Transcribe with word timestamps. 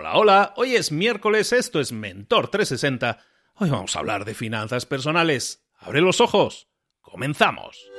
Hola, 0.00 0.14
hola, 0.14 0.54
hoy 0.54 0.76
es 0.76 0.92
miércoles, 0.92 1.52
esto 1.52 1.80
es 1.80 1.90
Mentor 1.90 2.52
360. 2.52 3.18
Hoy 3.54 3.68
vamos 3.68 3.96
a 3.96 3.98
hablar 3.98 4.24
de 4.24 4.32
finanzas 4.32 4.86
personales. 4.86 5.66
Abre 5.76 6.00
los 6.00 6.20
ojos. 6.20 6.68
Comenzamos. 7.00 7.90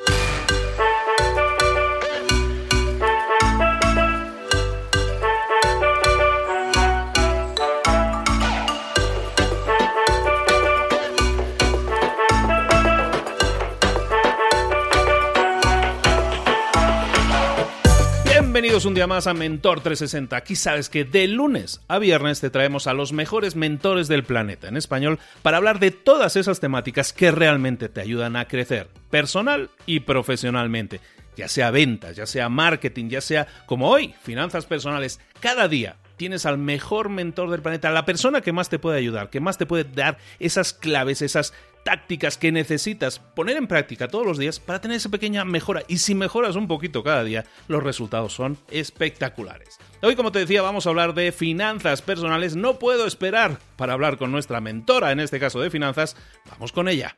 Bienvenidos 18.60 18.84
un 18.84 18.94
día 18.94 19.07
más 19.07 19.26
a 19.26 19.34
Mentor 19.34 19.80
360. 19.80 20.36
Aquí 20.36 20.54
sabes 20.57 20.89
que 20.89 21.05
de 21.05 21.30
lunes 21.30 21.80
a 21.88 21.98
viernes 21.98 22.42
te 22.42 22.50
traemos 22.50 22.88
a 22.88 22.93
los 22.93 23.14
mejores 23.14 23.55
mentores 23.55 24.10
del 24.10 24.25
planeta 24.25 24.68
en 24.68 24.75
español 24.75 25.18
para 25.42 25.56
hablar 25.56 25.79
de 25.79 25.92
todas 25.92 26.36
esas 26.36 26.60
temáticas 26.60 27.14
que 27.14 27.32
realmente 27.32 27.88
te 27.88 28.02
ayudan 28.02 28.36
a 28.36 28.50
crecer 28.50 28.89
personal 29.10 29.69
y 29.86 30.02
profesionalmente. 30.02 31.00
Ya 31.38 31.47
sea 31.47 31.71
ventas, 31.71 32.17
ya 32.17 32.25
sea 32.25 32.50
marketing, 32.50 33.08
ya 33.08 33.22
sea 33.22 33.47
como 33.66 33.89
hoy, 33.89 34.14
finanzas 34.23 34.66
personales. 34.66 35.22
Cada 35.39 35.69
día 35.69 35.95
tienes 36.17 36.45
al 36.45 36.58
mejor 36.58 37.08
mentor 37.08 37.52
del 37.52 37.61
planeta, 37.61 37.91
la 37.91 38.03
persona 38.03 38.41
que 38.41 38.52
más 38.52 38.67
te 38.67 38.78
puede 38.78 38.97
ayudar, 38.97 39.30
que 39.30 39.39
más 39.39 39.58
te 39.58 39.67
puede 39.67 39.86
dar 39.86 40.17
esas 40.38 40.73
claves, 40.73 41.22
esas 41.22 41.53
tácticas 41.83 42.38
que 42.38 42.52
necesitas 42.52 43.19
poner 43.19 43.58
en 43.58 43.67
práctica 43.67 44.08
todos 44.08 44.25
los 44.25 44.38
días 44.38 44.59
para 44.59 44.81
tener 44.81 44.97
esa 44.97 45.09
pequeña 45.09 45.45
mejora. 45.45 45.83
Y 45.88 45.97
si 46.00 46.16
mejoras 46.16 46.55
un 46.55 46.67
poquito 46.67 47.03
cada 47.03 47.23
día, 47.23 47.45
los 47.67 47.83
resultados 47.83 48.33
son 48.33 48.58
espectaculares. 48.69 49.78
Hoy, 50.02 50.16
como 50.16 50.31
te 50.31 50.39
decía, 50.39 50.61
vamos 50.61 50.86
a 50.86 50.89
hablar 50.89 51.14
de 51.14 51.31
finanzas 51.31 52.02
personales. 52.02 52.55
No 52.55 52.80
puedo 52.80 53.05
esperar 53.05 53.59
para 53.75 53.94
hablar 53.94 54.17
con 54.17 54.31
nuestra 54.31 54.61
mentora, 54.61 55.11
en 55.11 55.19
este 55.19 55.39
caso 55.39 55.59
de 55.59 55.69
finanzas. 55.69 56.16
Vamos 56.50 56.72
con 56.72 56.88
ella. 56.88 57.16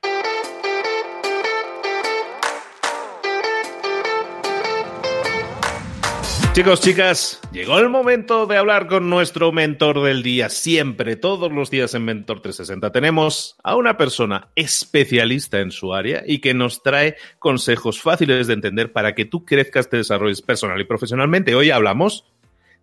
Chicos, 6.54 6.82
chicas, 6.82 7.40
llegó 7.54 7.80
el 7.80 7.88
momento 7.88 8.46
de 8.46 8.58
hablar 8.58 8.88
con 8.88 9.10
nuestro 9.10 9.54
mentor 9.54 10.04
del 10.04 10.22
día. 10.22 10.50
Siempre, 10.50 11.16
todos 11.16 11.50
los 11.50 11.70
días 11.70 11.94
en 11.94 12.04
Mentor 12.04 12.42
360 12.42 12.92
tenemos 12.92 13.56
a 13.64 13.78
una 13.78 13.96
persona 13.96 14.50
especialista 14.56 15.62
en 15.62 15.72
su 15.72 15.94
área 15.94 16.24
y 16.28 16.40
que 16.40 16.54
nos 16.54 16.84
trae 16.84 17.16
consejos 17.40 18.02
fáciles 18.02 18.48
de 18.48 18.54
entender 18.54 18.92
para 18.92 19.16
que 19.16 19.24
tú 19.24 19.46
crezcas, 19.46 19.90
te 19.90 19.96
desarrolles 19.96 20.42
personal 20.42 20.80
y 20.82 20.84
profesionalmente. 20.84 21.56
Hoy 21.56 21.72
hablamos 21.72 22.26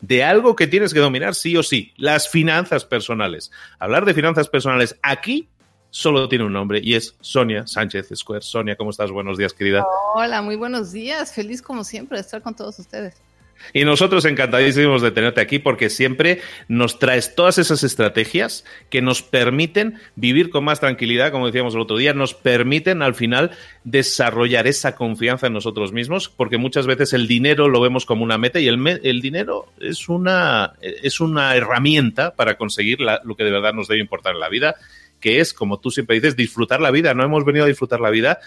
de 0.01 0.25
algo 0.25 0.57
que 0.57 0.67
tienes 0.67 0.95
que 0.95 1.01
dominar 1.01 1.35
sí 1.35 1.55
o 1.55 1.63
sí, 1.63 1.93
las 1.99 2.31
finanzas 2.31 2.87
personales. 2.87 3.51
Hablar 3.79 4.07
de 4.07 4.15
finanzas 4.15 4.49
personales 4.49 4.99
aquí 5.03 5.51
solo 5.91 6.27
tiene 6.31 6.47
un 6.47 6.55
nombre 6.55 6.81
y 6.83 6.95
es 6.95 7.17
Sonia 7.21 7.67
Sánchez 7.67 8.09
Square. 8.15 8.41
Sonia, 8.41 8.77
¿cómo 8.77 8.89
estás? 8.89 9.11
Buenos 9.11 9.37
días, 9.37 9.53
querida. 9.53 9.85
Hola, 10.15 10.41
muy 10.41 10.57
buenos 10.57 10.91
días. 10.91 11.35
Feliz 11.35 11.61
como 11.61 11.85
siempre 11.85 12.17
de 12.17 12.23
estar 12.23 12.41
con 12.41 12.57
todos 12.57 12.79
ustedes. 12.79 13.28
Y 13.73 13.84
nosotros 13.84 14.25
encantadísimos 14.25 15.03
de 15.03 15.11
tenerte 15.11 15.41
aquí 15.41 15.59
porque 15.59 15.91
siempre 15.91 16.41
nos 16.69 16.98
traes 16.98 17.34
todas 17.34 17.59
esas 17.59 17.83
estrategias 17.84 18.65
que 18.91 19.03
nos 19.03 19.23
permiten 19.23 19.98
vivir 20.17 20.50
con 20.50 20.65
más 20.65 20.81
tranquilidad, 20.81 21.33
como 21.33 21.47
decíamos 21.47 21.75
el 21.75 21.81
otro 21.81 21.97
día, 21.97 22.15
nos 22.15 22.34
permiten 22.34 23.03
al 23.03 23.15
final 23.15 23.50
desarrollar 23.84 24.67
esa 24.67 24.95
confianza 24.95 25.48
en 25.48 25.53
nosotros 25.53 25.92
mismos, 25.92 26.28
porque 26.28 26.59
muchas 26.59 26.87
veces 26.87 27.12
el 27.12 27.27
dinero 27.27 27.69
lo 27.69 27.81
vemos 27.81 28.06
como 28.06 28.25
una 28.25 28.39
meta 28.39 28.61
y 28.61 28.69
el, 28.69 29.20
dinero 29.20 29.67
es 29.81 30.09
una, 30.09 30.75
es 30.81 31.20
una 31.20 31.55
herramienta 31.55 32.34
para 32.34 32.56
conseguir 32.56 32.98
lo 33.00 33.37
que 33.37 33.45
de 33.45 33.50
verdad 33.50 33.75
nos 33.75 33.89
debe 33.89 34.00
importar 34.00 34.34
en 34.34 34.41
la 34.41 34.48
vida 34.48 34.77
que 35.20 35.41
es, 35.41 35.53
como 35.53 35.81
tú 35.81 35.91
siempre 35.91 36.17
dices, 36.17 36.37
disfrutar 36.37 36.81
la 36.81 36.91
vida. 36.91 37.15
No 37.15 37.25
hemos 37.25 37.45
venido 37.45 37.65
a 37.65 37.69
disfrutar 37.69 38.00
la 38.00 38.11
vida, 38.11 38.39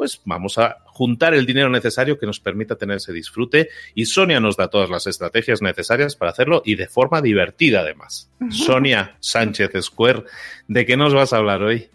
pues 0.00 0.22
vamos 0.24 0.56
a 0.56 0.78
juntar 0.86 1.34
el 1.34 1.44
dinero 1.44 1.68
necesario 1.68 2.18
que 2.18 2.24
nos 2.24 2.40
permita 2.40 2.74
tener 2.74 2.96
ese 2.96 3.12
disfrute 3.12 3.68
y 3.94 4.06
Sonia 4.06 4.40
nos 4.40 4.56
da 4.56 4.68
todas 4.68 4.88
las 4.88 5.06
estrategias 5.06 5.60
necesarias 5.60 6.16
para 6.16 6.30
hacerlo 6.30 6.62
y 6.64 6.76
de 6.76 6.86
forma 6.86 7.20
divertida 7.20 7.80
además. 7.80 8.30
Sonia 8.48 9.18
Sánchez 9.20 9.72
Square, 9.82 10.24
¿de 10.68 10.86
qué 10.86 10.96
nos 10.96 11.12
vas 11.12 11.34
a 11.34 11.36
hablar 11.36 11.62
hoy? 11.62 11.90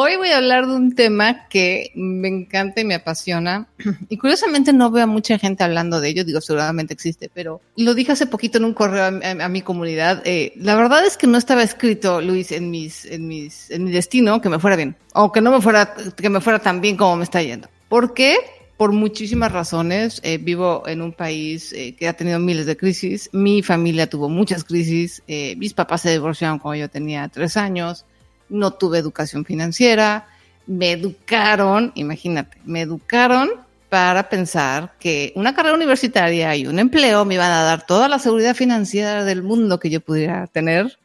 Hoy 0.00 0.14
voy 0.14 0.28
a 0.28 0.36
hablar 0.36 0.68
de 0.68 0.76
un 0.76 0.94
tema 0.94 1.48
que 1.48 1.90
me 1.96 2.28
encanta 2.28 2.80
y 2.80 2.84
me 2.84 2.94
apasiona. 2.94 3.66
Y 4.08 4.16
curiosamente 4.16 4.72
no 4.72 4.92
veo 4.92 5.02
a 5.02 5.06
mucha 5.08 5.40
gente 5.40 5.64
hablando 5.64 6.00
de 6.00 6.10
ello, 6.10 6.22
digo, 6.22 6.40
seguramente 6.40 6.94
existe, 6.94 7.28
pero 7.34 7.60
lo 7.74 7.94
dije 7.94 8.12
hace 8.12 8.26
poquito 8.26 8.58
en 8.58 8.64
un 8.64 8.74
correo 8.74 9.02
a, 9.02 9.48
mi 9.48 9.60
comunidad. 9.60 10.22
Eh, 10.24 10.52
la 10.54 10.76
verdad 10.76 11.04
es 11.04 11.16
que 11.16 11.26
no 11.26 11.36
estaba 11.36 11.64
escrito, 11.64 12.20
Luis, 12.20 12.52
en 12.52 12.70
mis, 12.70 13.06
en 13.06 13.26
mis, 13.26 13.72
en 13.72 13.82
mi 13.82 13.90
destino 13.90 14.40
que 14.40 14.48
me 14.48 14.60
fuera 14.60 14.76
bien, 14.76 14.94
o 15.14 15.32
que 15.32 15.40
no 15.40 15.50
me 15.50 15.60
fuera, 15.60 15.92
que 16.14 16.30
me 16.30 16.40
fuera 16.40 16.60
tan 16.60 16.80
bien 16.80 16.96
como 16.96 17.16
me 17.16 17.24
está 17.24 17.42
yendo. 17.42 17.68
¿Por 17.88 18.14
qué? 18.14 18.36
Por 18.76 18.92
muchísimas 18.92 19.50
razones. 19.50 20.20
Eh, 20.22 20.38
vivo 20.38 20.84
en 20.86 21.02
un 21.02 21.12
país 21.12 21.72
eh, 21.72 21.96
que 21.96 22.06
ha 22.06 22.12
tenido 22.12 22.38
miles 22.38 22.66
de 22.66 22.76
crisis. 22.76 23.30
Mi 23.32 23.64
familia 23.64 24.08
tuvo 24.08 24.28
muchas 24.28 24.62
crisis. 24.62 25.24
mis 25.26 25.74
papás 25.74 26.02
se 26.02 26.12
divorciaron 26.12 26.60
cuando 26.60 26.82
yo 26.82 26.88
tenía 26.88 27.26
tres 27.26 27.56
años 27.56 28.04
no 28.48 28.72
tuve 28.72 28.98
educación 28.98 29.44
financiera, 29.44 30.26
me 30.66 30.92
educaron, 30.92 31.92
imagínate, 31.94 32.58
me 32.64 32.82
educaron 32.82 33.50
para 33.88 34.28
pensar 34.28 34.92
que 35.00 35.32
una 35.34 35.54
carrera 35.54 35.74
universitaria 35.74 36.54
y 36.56 36.66
un 36.66 36.78
empleo 36.78 37.24
me 37.24 37.34
iban 37.34 37.50
a 37.50 37.62
dar 37.62 37.86
toda 37.86 38.08
la 38.08 38.18
seguridad 38.18 38.54
financiera 38.54 39.24
del 39.24 39.42
mundo 39.42 39.78
que 39.78 39.90
yo 39.90 40.00
pudiera 40.00 40.46
tener, 40.46 40.98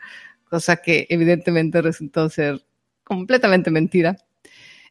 cosa 0.50 0.78
que 0.78 1.08
evidentemente 1.10 1.82
resultó 1.82 2.30
ser 2.30 2.62
completamente 3.04 3.72
mentira. 3.72 4.18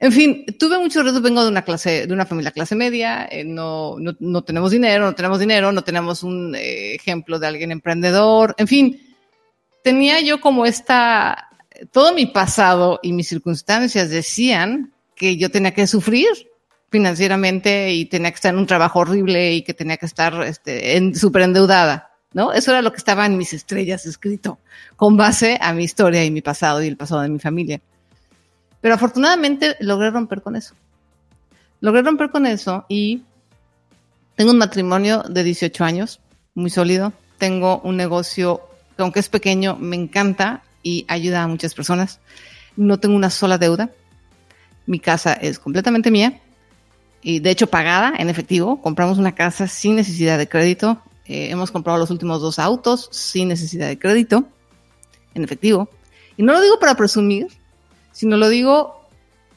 En 0.00 0.10
fin, 0.10 0.44
tuve 0.58 0.78
mucho 0.78 1.02
reto, 1.02 1.20
vengo 1.20 1.44
de 1.44 1.48
una 1.48 1.62
clase, 1.62 2.06
de 2.06 2.12
una 2.12 2.26
familia 2.26 2.50
clase 2.50 2.74
media, 2.74 3.28
eh, 3.30 3.44
no, 3.44 3.96
no, 4.00 4.16
no, 4.18 4.42
tenemos 4.42 4.72
dinero, 4.72 5.04
no 5.04 5.14
tenemos 5.14 5.38
dinero, 5.38 5.70
no 5.70 5.84
tenemos 5.84 6.24
un 6.24 6.56
eh, 6.56 6.94
ejemplo 6.94 7.38
de 7.38 7.46
alguien 7.46 7.70
emprendedor, 7.70 8.54
en 8.58 8.66
fin, 8.66 9.00
tenía 9.84 10.20
yo 10.20 10.40
como 10.40 10.66
esta 10.66 11.50
todo 11.90 12.14
mi 12.14 12.26
pasado 12.26 13.00
y 13.02 13.12
mis 13.12 13.28
circunstancias 13.28 14.10
decían 14.10 14.92
que 15.14 15.36
yo 15.36 15.50
tenía 15.50 15.72
que 15.72 15.86
sufrir 15.86 16.28
financieramente 16.90 17.92
y 17.92 18.04
tenía 18.04 18.30
que 18.30 18.36
estar 18.36 18.52
en 18.52 18.60
un 18.60 18.66
trabajo 18.66 19.00
horrible 19.00 19.54
y 19.54 19.62
que 19.62 19.74
tenía 19.74 19.96
que 19.96 20.06
estar 20.06 20.42
este, 20.42 21.14
súper 21.14 21.42
endeudada, 21.42 22.10
¿no? 22.32 22.52
Eso 22.52 22.70
era 22.70 22.82
lo 22.82 22.92
que 22.92 22.98
estaba 22.98 23.24
en 23.24 23.38
mis 23.38 23.54
estrellas 23.54 24.04
escrito, 24.04 24.58
con 24.96 25.16
base 25.16 25.58
a 25.60 25.72
mi 25.72 25.84
historia 25.84 26.24
y 26.24 26.30
mi 26.30 26.42
pasado 26.42 26.82
y 26.82 26.88
el 26.88 26.96
pasado 26.96 27.22
de 27.22 27.30
mi 27.30 27.38
familia. 27.38 27.80
Pero 28.82 28.94
afortunadamente 28.94 29.76
logré 29.80 30.10
romper 30.10 30.42
con 30.42 30.54
eso. 30.54 30.74
Logré 31.80 32.02
romper 32.02 32.30
con 32.30 32.46
eso 32.46 32.84
y 32.88 33.22
tengo 34.36 34.50
un 34.50 34.58
matrimonio 34.58 35.22
de 35.22 35.44
18 35.44 35.84
años, 35.84 36.20
muy 36.54 36.68
sólido. 36.68 37.12
Tengo 37.38 37.80
un 37.84 37.96
negocio 37.96 38.60
que 38.96 39.02
aunque 39.02 39.20
es 39.20 39.28
pequeño, 39.28 39.76
me 39.76 39.96
encanta 39.96 40.62
y 40.82 41.04
ayuda 41.08 41.42
a 41.42 41.48
muchas 41.48 41.74
personas. 41.74 42.20
No 42.76 42.98
tengo 42.98 43.16
una 43.16 43.30
sola 43.30 43.58
deuda. 43.58 43.90
Mi 44.86 44.98
casa 44.98 45.32
es 45.32 45.58
completamente 45.58 46.10
mía 46.10 46.40
y 47.22 47.38
de 47.38 47.50
hecho 47.50 47.68
pagada 47.68 48.12
en 48.18 48.28
efectivo. 48.28 48.82
Compramos 48.82 49.18
una 49.18 49.34
casa 49.34 49.68
sin 49.68 49.96
necesidad 49.96 50.38
de 50.38 50.48
crédito. 50.48 51.02
Eh, 51.26 51.50
hemos 51.50 51.70
comprado 51.70 51.98
los 51.98 52.10
últimos 52.10 52.40
dos 52.40 52.58
autos 52.58 53.08
sin 53.12 53.48
necesidad 53.48 53.88
de 53.88 53.98
crédito, 53.98 54.44
en 55.34 55.44
efectivo. 55.44 55.88
Y 56.36 56.42
no 56.42 56.52
lo 56.52 56.60
digo 56.60 56.78
para 56.78 56.96
presumir, 56.96 57.46
sino 58.10 58.36
lo 58.36 58.48
digo 58.48 59.02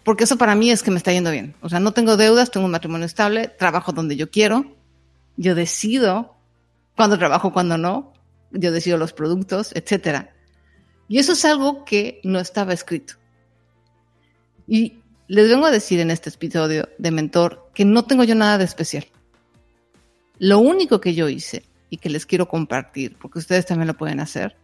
porque 0.03 0.25
eso 0.25 0.37
para 0.37 0.53
mí 0.53 0.69
es 0.69 0.83
que 0.83 0.91
me 0.91 0.97
está 0.97 1.11
yendo 1.11 1.31
bien. 1.31 1.55
O 1.61 1.69
sea, 1.69 1.79
no 1.79 1.91
tengo 1.91 2.15
deudas, 2.15 2.51
tengo 2.51 2.67
un 2.67 2.71
matrimonio 2.71 3.07
estable, 3.07 3.47
trabajo 3.47 3.91
donde 3.91 4.15
yo 4.15 4.29
quiero, 4.29 4.65
yo 5.35 5.55
decido 5.55 6.35
cuándo 6.95 7.17
trabajo, 7.17 7.51
cuándo 7.51 7.79
no, 7.79 8.13
yo 8.51 8.71
decido 8.71 8.99
los 8.99 9.13
productos, 9.13 9.71
etcétera. 9.73 10.34
Y 11.07 11.19
eso 11.19 11.33
es 11.33 11.45
algo 11.45 11.85
que 11.85 12.19
no 12.23 12.39
estaba 12.39 12.73
escrito. 12.73 13.15
Y 14.67 14.99
les 15.27 15.49
vengo 15.49 15.65
a 15.65 15.71
decir 15.71 15.99
en 15.99 16.11
este 16.11 16.29
episodio 16.29 16.89
de 16.97 17.11
Mentor 17.11 17.69
que 17.73 17.85
no 17.85 18.05
tengo 18.05 18.23
yo 18.23 18.35
nada 18.35 18.57
de 18.57 18.65
especial. 18.65 19.05
Lo 20.37 20.59
único 20.59 20.99
que 20.99 21.13
yo 21.13 21.29
hice 21.29 21.63
y 21.89 21.97
que 21.97 22.09
les 22.09 22.25
quiero 22.25 22.47
compartir, 22.47 23.15
porque 23.17 23.39
ustedes 23.39 23.65
también 23.65 23.87
lo 23.87 23.95
pueden 23.95 24.19
hacer, 24.19 24.55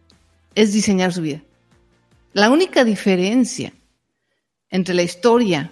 es 0.54 0.72
diseñar 0.72 1.12
su 1.12 1.22
vida. 1.22 1.42
La 2.32 2.50
única 2.50 2.84
diferencia 2.84 3.72
entre 4.70 4.94
la 4.94 5.02
historia 5.02 5.70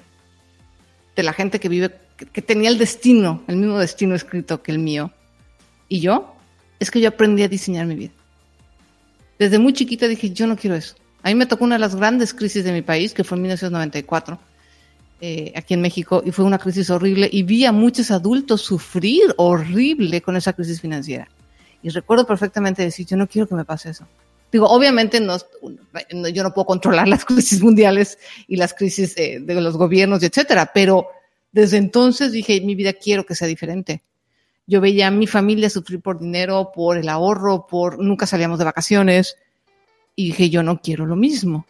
de 1.16 1.22
la 1.22 1.32
gente 1.32 1.58
que 1.58 1.68
vive, 1.68 1.94
que, 2.32 2.42
tenía 2.42 2.70
el 2.70 2.78
destino, 2.78 3.42
el 3.46 3.56
mismo 3.56 3.78
destino 3.78 4.14
escrito 4.14 4.62
que 4.62 4.72
el 4.72 4.78
mío, 4.78 5.12
y 5.88 6.00
yo, 6.00 6.34
es 6.78 6.90
que 6.90 7.00
yo 7.00 7.08
aprendí 7.08 7.42
a 7.42 7.48
diseñar 7.48 7.86
mi 7.86 7.94
vida. 7.94 8.12
Desde 9.40 9.58
muy 9.58 9.72
chiquita 9.72 10.06
dije, 10.06 10.28
yo 10.32 10.46
no 10.46 10.54
quiero 10.54 10.76
eso. 10.76 10.96
A 11.22 11.30
mí 11.30 11.34
me 11.34 11.46
tocó 11.46 11.64
una 11.64 11.76
de 11.76 11.78
las 11.78 11.96
grandes 11.96 12.34
crisis 12.34 12.62
de 12.62 12.72
mi 12.72 12.82
país, 12.82 13.14
que 13.14 13.24
fue 13.24 13.36
en 13.36 13.42
1994, 13.44 14.38
eh, 15.22 15.54
aquí 15.56 15.72
en 15.72 15.80
México, 15.80 16.22
y 16.22 16.30
fue 16.30 16.44
una 16.44 16.58
crisis 16.58 16.90
horrible, 16.90 17.26
y 17.32 17.42
vi 17.42 17.64
a 17.64 17.72
muchos 17.72 18.10
adultos 18.10 18.60
sufrir 18.60 19.34
horrible 19.38 20.20
con 20.20 20.36
esa 20.36 20.52
crisis 20.52 20.82
financiera. 20.82 21.26
Y 21.82 21.88
recuerdo 21.88 22.26
perfectamente 22.26 22.82
decir, 22.82 23.06
yo 23.06 23.16
no 23.16 23.26
quiero 23.26 23.48
que 23.48 23.54
me 23.54 23.64
pase 23.64 23.88
eso. 23.88 24.06
Digo, 24.52 24.66
obviamente 24.68 25.20
no, 25.20 25.38
yo 26.28 26.42
no 26.42 26.52
puedo 26.52 26.66
controlar 26.66 27.08
las 27.08 27.24
crisis 27.30 27.62
mundiales 27.62 28.18
y 28.46 28.56
las 28.56 28.74
crisis 28.74 29.14
de, 29.14 29.40
de 29.40 29.54
los 29.54 29.74
gobiernos, 29.78 30.22
etcétera, 30.22 30.70
pero 30.74 31.06
desde 31.50 31.78
entonces 31.78 32.32
dije, 32.32 32.60
mi 32.60 32.74
vida 32.74 32.92
quiero 32.92 33.24
que 33.24 33.34
sea 33.34 33.48
diferente. 33.48 34.02
Yo 34.70 34.80
veía 34.80 35.08
a 35.08 35.10
mi 35.10 35.26
familia 35.26 35.68
sufrir 35.68 36.00
por 36.00 36.20
dinero, 36.20 36.70
por 36.72 36.96
el 36.96 37.08
ahorro, 37.08 37.66
por 37.66 37.98
nunca 37.98 38.24
salíamos 38.24 38.60
de 38.60 38.64
vacaciones 38.64 39.36
y 40.14 40.26
dije, 40.26 40.48
yo 40.48 40.62
no 40.62 40.80
quiero 40.80 41.06
lo 41.06 41.16
mismo. 41.16 41.66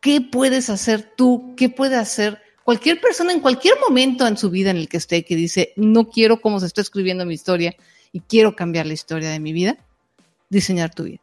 ¿Qué 0.00 0.20
puedes 0.20 0.68
hacer 0.68 1.12
tú? 1.16 1.54
¿Qué 1.56 1.68
puede 1.68 1.94
hacer 1.94 2.42
cualquier 2.64 3.00
persona 3.00 3.32
en 3.32 3.38
cualquier 3.38 3.74
momento 3.78 4.26
en 4.26 4.36
su 4.36 4.50
vida 4.50 4.72
en 4.72 4.78
el 4.78 4.88
que 4.88 4.96
esté 4.96 5.24
que 5.24 5.36
dice, 5.36 5.74
no 5.76 6.10
quiero 6.10 6.40
cómo 6.40 6.58
se 6.58 6.66
está 6.66 6.80
escribiendo 6.80 7.24
mi 7.24 7.34
historia 7.34 7.76
y 8.10 8.18
quiero 8.18 8.56
cambiar 8.56 8.86
la 8.86 8.94
historia 8.94 9.30
de 9.30 9.38
mi 9.38 9.52
vida? 9.52 9.76
Diseñar 10.50 10.92
tu 10.92 11.04
vida. 11.04 11.20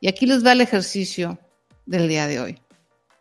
Y 0.00 0.06
aquí 0.06 0.24
les 0.26 0.46
va 0.46 0.52
el 0.52 0.60
ejercicio 0.60 1.36
del 1.84 2.06
día 2.06 2.28
de 2.28 2.38
hoy. 2.38 2.63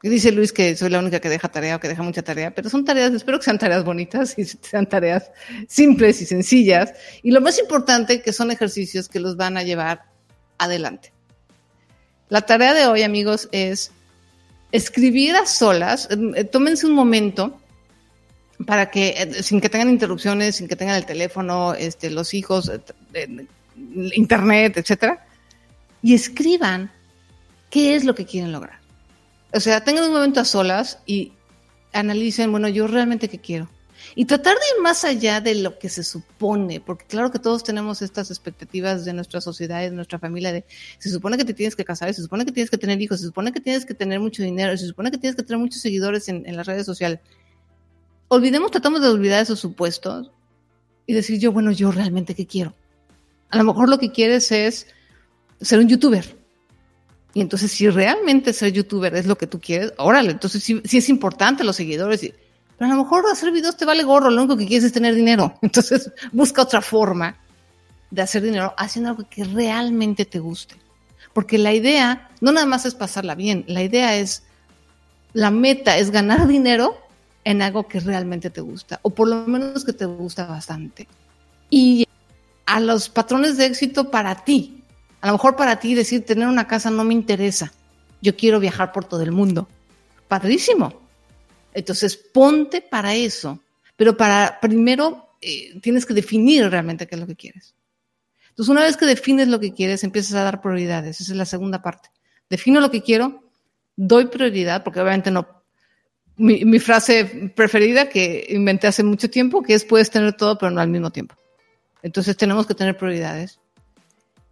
Dice 0.09 0.33
Luis 0.33 0.51
que 0.51 0.75
soy 0.75 0.89
la 0.89 0.99
única 0.99 1.21
que 1.21 1.29
deja 1.29 1.47
tarea 1.47 1.77
o 1.77 1.79
que 1.79 1.87
deja 1.87 2.03
mucha 2.03 2.21
tarea, 2.21 2.53
pero 2.53 2.69
son 2.69 2.83
tareas, 2.83 3.13
espero 3.13 3.39
que 3.39 3.45
sean 3.45 3.57
tareas 3.57 3.85
bonitas 3.85 4.37
y 4.37 4.43
sean 4.61 4.87
tareas 4.87 5.31
simples 5.69 6.21
y 6.21 6.25
sencillas. 6.25 6.93
Y 7.23 7.31
lo 7.31 7.39
más 7.39 7.57
importante, 7.57 8.21
que 8.21 8.33
son 8.33 8.51
ejercicios 8.51 9.07
que 9.07 9.21
los 9.21 9.37
van 9.37 9.55
a 9.55 9.63
llevar 9.63 10.03
adelante. 10.57 11.13
La 12.27 12.41
tarea 12.41 12.73
de 12.73 12.85
hoy, 12.85 13.03
amigos, 13.03 13.47
es 13.53 13.91
escribir 14.73 15.35
a 15.35 15.45
solas. 15.45 16.09
Eh, 16.35 16.43
tómense 16.43 16.85
un 16.85 16.93
momento 16.93 17.57
para 18.65 18.91
que, 18.91 19.15
eh, 19.17 19.41
sin 19.41 19.61
que 19.61 19.69
tengan 19.69 19.89
interrupciones, 19.89 20.57
sin 20.57 20.67
que 20.67 20.75
tengan 20.75 20.97
el 20.97 21.05
teléfono, 21.05 21.75
este, 21.75 22.09
los 22.09 22.33
hijos, 22.33 22.69
eh, 23.13 23.47
internet, 24.13 24.75
etcétera, 24.75 25.25
y 26.01 26.13
escriban 26.13 26.91
qué 27.69 27.95
es 27.95 28.03
lo 28.03 28.13
que 28.13 28.25
quieren 28.25 28.51
lograr. 28.51 28.82
O 29.53 29.59
sea, 29.59 29.83
tengan 29.83 30.05
un 30.05 30.13
momento 30.13 30.39
a 30.39 30.45
solas 30.45 30.99
y 31.05 31.33
analicen, 31.93 32.51
bueno, 32.51 32.67
yo 32.67 32.87
realmente 32.87 33.29
qué 33.29 33.39
quiero. 33.39 33.69
Y 34.15 34.25
tratar 34.25 34.55
de 34.55 34.61
ir 34.75 34.83
más 34.83 35.03
allá 35.05 35.41
de 35.41 35.55
lo 35.55 35.79
que 35.79 35.89
se 35.89 36.03
supone, 36.03 36.81
porque 36.81 37.05
claro 37.05 37.31
que 37.31 37.39
todos 37.39 37.63
tenemos 37.63 38.01
estas 38.01 38.31
expectativas 38.31 39.05
de 39.05 39.13
nuestra 39.13 39.41
sociedad 39.41 39.79
de 39.79 39.91
nuestra 39.91 40.19
familia, 40.19 40.51
de 40.51 40.65
se 40.97 41.09
supone 41.09 41.37
que 41.37 41.45
te 41.45 41.53
tienes 41.53 41.75
que 41.75 41.85
casar, 41.85 42.13
se 42.13 42.21
supone 42.21 42.45
que 42.45 42.51
tienes 42.51 42.69
que 42.69 42.77
tener 42.77 43.01
hijos, 43.01 43.21
se 43.21 43.27
supone 43.27 43.51
que 43.51 43.61
tienes 43.61 43.85
que 43.85 43.93
tener 43.93 44.19
mucho 44.19 44.43
dinero, 44.43 44.75
se 44.75 44.87
supone 44.87 45.09
que 45.09 45.17
tienes 45.17 45.35
que 45.35 45.43
tener 45.43 45.59
muchos 45.59 45.81
seguidores 45.81 46.27
en, 46.27 46.43
en 46.45 46.57
las 46.57 46.67
redes 46.67 46.85
sociales. 46.85 47.19
Olvidemos, 48.27 48.71
tratamos 48.71 49.01
de 49.01 49.07
olvidar 49.07 49.41
esos 49.41 49.59
supuestos 49.59 50.31
y 51.05 51.13
decir 51.13 51.39
yo, 51.39 51.51
bueno, 51.51 51.71
yo 51.71 51.91
realmente 51.91 52.35
qué 52.35 52.45
quiero. 52.45 52.75
A 53.49 53.57
lo 53.57 53.63
mejor 53.63 53.87
lo 53.87 53.99
que 53.99 54.11
quieres 54.11 54.51
es 54.51 54.87
ser 55.61 55.79
un 55.79 55.87
youtuber. 55.87 56.42
Y 57.33 57.41
entonces, 57.41 57.71
si 57.71 57.89
realmente 57.89 58.53
ser 58.53 58.71
youtuber 58.71 59.15
es 59.15 59.25
lo 59.25 59.37
que 59.37 59.47
tú 59.47 59.59
quieres, 59.59 59.93
órale, 59.97 60.31
entonces 60.31 60.63
sí, 60.63 60.81
es 60.83 61.09
importante 61.09 61.63
los 61.63 61.75
seguidores. 61.75 62.21
pero 62.77 62.91
a 62.91 62.95
lo 62.95 63.03
mejor 63.03 63.25
hacer 63.31 63.51
videos 63.51 63.75
te 63.75 63.85
vale 63.85 64.03
gorro, 64.03 64.29
lo 64.29 64.41
único 64.41 64.57
que 64.57 64.67
quieres 64.67 64.85
es 64.85 64.93
tener 64.93 65.15
dinero. 65.15 65.57
Entonces, 65.61 66.11
busca 66.31 66.61
otra 66.61 66.81
forma 66.81 67.35
de 68.11 68.21
hacer 68.21 68.43
dinero 68.43 68.73
haciendo 68.77 69.09
algo 69.09 69.27
que 69.27 69.43
realmente 69.43 70.25
te 70.25 70.37
guste. 70.37 70.75
Porque 71.33 71.57
la 71.57 71.73
idea 71.73 72.29
no 72.41 72.51
nada 72.51 72.67
más 72.67 72.85
es 72.85 72.93
pasarla 72.93 73.33
bien, 73.33 73.65
la 73.67 73.81
idea 73.81 74.15
es, 74.15 74.43
la 75.33 75.49
meta 75.49 75.97
es 75.97 76.11
ganar 76.11 76.47
dinero 76.47 76.99
en 77.45 77.63
algo 77.63 77.87
que 77.87 77.99
realmente 77.99 78.51
te 78.51 78.61
gusta, 78.61 78.99
o 79.01 79.09
por 79.09 79.27
lo 79.27 79.47
menos 79.47 79.83
que 79.83 79.93
te 79.93 80.05
gusta 80.05 80.45
bastante. 80.45 81.07
Y 81.71 82.07
a 82.67 82.79
los 82.79 83.09
patrones 83.09 83.57
de 83.57 83.65
éxito 83.65 84.11
para 84.11 84.45
ti, 84.45 84.82
a 85.23 85.27
lo 85.27 85.33
mejor 85.33 85.55
para 85.55 85.79
ti 85.79 85.95
decir 85.95 86.25
tener 86.25 86.49
una 86.49 86.67
casa 86.67 86.89
no 86.91 87.05
me 87.05 87.13
interesa. 87.13 87.71
Yo 88.21 88.35
quiero 88.35 88.59
viajar 88.59 88.91
por 88.91 89.05
todo 89.05 89.21
el 89.21 89.31
mundo. 89.31 89.69
Padrísimo. 90.27 91.01
Entonces 91.73 92.17
ponte 92.17 92.81
para 92.81 93.15
eso. 93.15 93.57
Pero 93.95 94.17
para 94.17 94.59
primero 94.59 95.29
eh, 95.39 95.79
tienes 95.79 96.05
que 96.05 96.13
definir 96.13 96.69
realmente 96.69 97.07
qué 97.07 97.15
es 97.15 97.21
lo 97.21 97.27
que 97.27 97.37
quieres. 97.37 97.73
Entonces 98.49 98.69
una 98.69 98.83
vez 98.83 98.97
que 98.97 99.05
defines 99.05 99.47
lo 99.47 99.61
que 99.61 99.73
quieres, 99.73 100.03
empiezas 100.03 100.33
a 100.33 100.43
dar 100.43 100.61
prioridades. 100.61 101.21
Esa 101.21 101.31
es 101.31 101.37
la 101.37 101.45
segunda 101.45 101.81
parte. 101.81 102.09
Defino 102.49 102.81
lo 102.81 102.91
que 102.91 103.01
quiero, 103.01 103.45
doy 103.95 104.25
prioridad, 104.25 104.83
porque 104.83 104.99
obviamente 104.99 105.31
no. 105.31 105.47
Mi, 106.35 106.65
mi 106.65 106.79
frase 106.79 107.49
preferida 107.55 108.09
que 108.09 108.45
inventé 108.49 108.87
hace 108.87 109.03
mucho 109.03 109.29
tiempo, 109.29 109.63
que 109.63 109.73
es 109.73 109.85
puedes 109.85 110.09
tener 110.09 110.33
todo, 110.33 110.57
pero 110.57 110.69
no 110.69 110.81
al 110.81 110.89
mismo 110.89 111.11
tiempo. 111.11 111.35
Entonces 112.01 112.35
tenemos 112.35 112.67
que 112.67 112.75
tener 112.75 112.97
prioridades 112.97 113.61